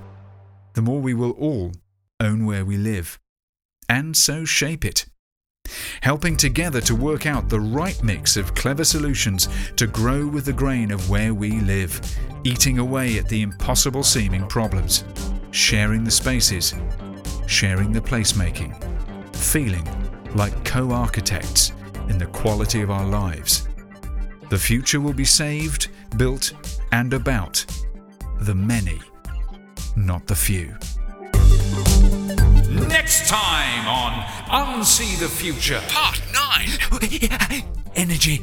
[0.74, 1.74] The more we will all
[2.20, 3.20] own where we live,
[3.88, 5.06] and so shape it
[6.02, 10.54] helping together to work out the right mix of clever solutions to grow with the
[10.54, 12.00] grain of where we live,
[12.44, 15.04] eating away at the impossible seeming problems,
[15.52, 16.74] sharing the spaces,
[17.48, 18.74] sharing the placemaking,
[19.36, 19.88] feeling
[20.36, 21.72] like co architects
[22.10, 23.68] in the quality of our lives.
[24.50, 26.54] The future will be saved, built,
[26.92, 27.66] and about
[28.42, 29.00] the many,
[29.96, 30.76] not the few.
[32.86, 34.12] Next time on
[34.50, 37.64] Unsee the Future, Part 9
[37.96, 38.38] Energy.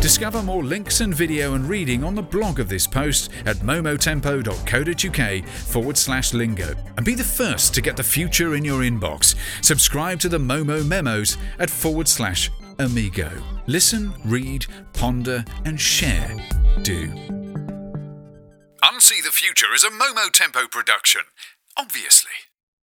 [0.00, 5.44] Discover more links and video and reading on the blog of this post at momotempo.co.uk
[5.48, 6.74] forward slash lingo.
[6.96, 9.36] And be the first to get the future in your inbox.
[9.64, 13.30] Subscribe to the Momo Memos at forward slash Amigo.
[13.66, 16.34] Listen, read, ponder, and share.
[16.82, 17.08] Do.
[18.82, 21.22] Unsee the Future is a Momo Tempo production.
[21.76, 22.49] Obviously.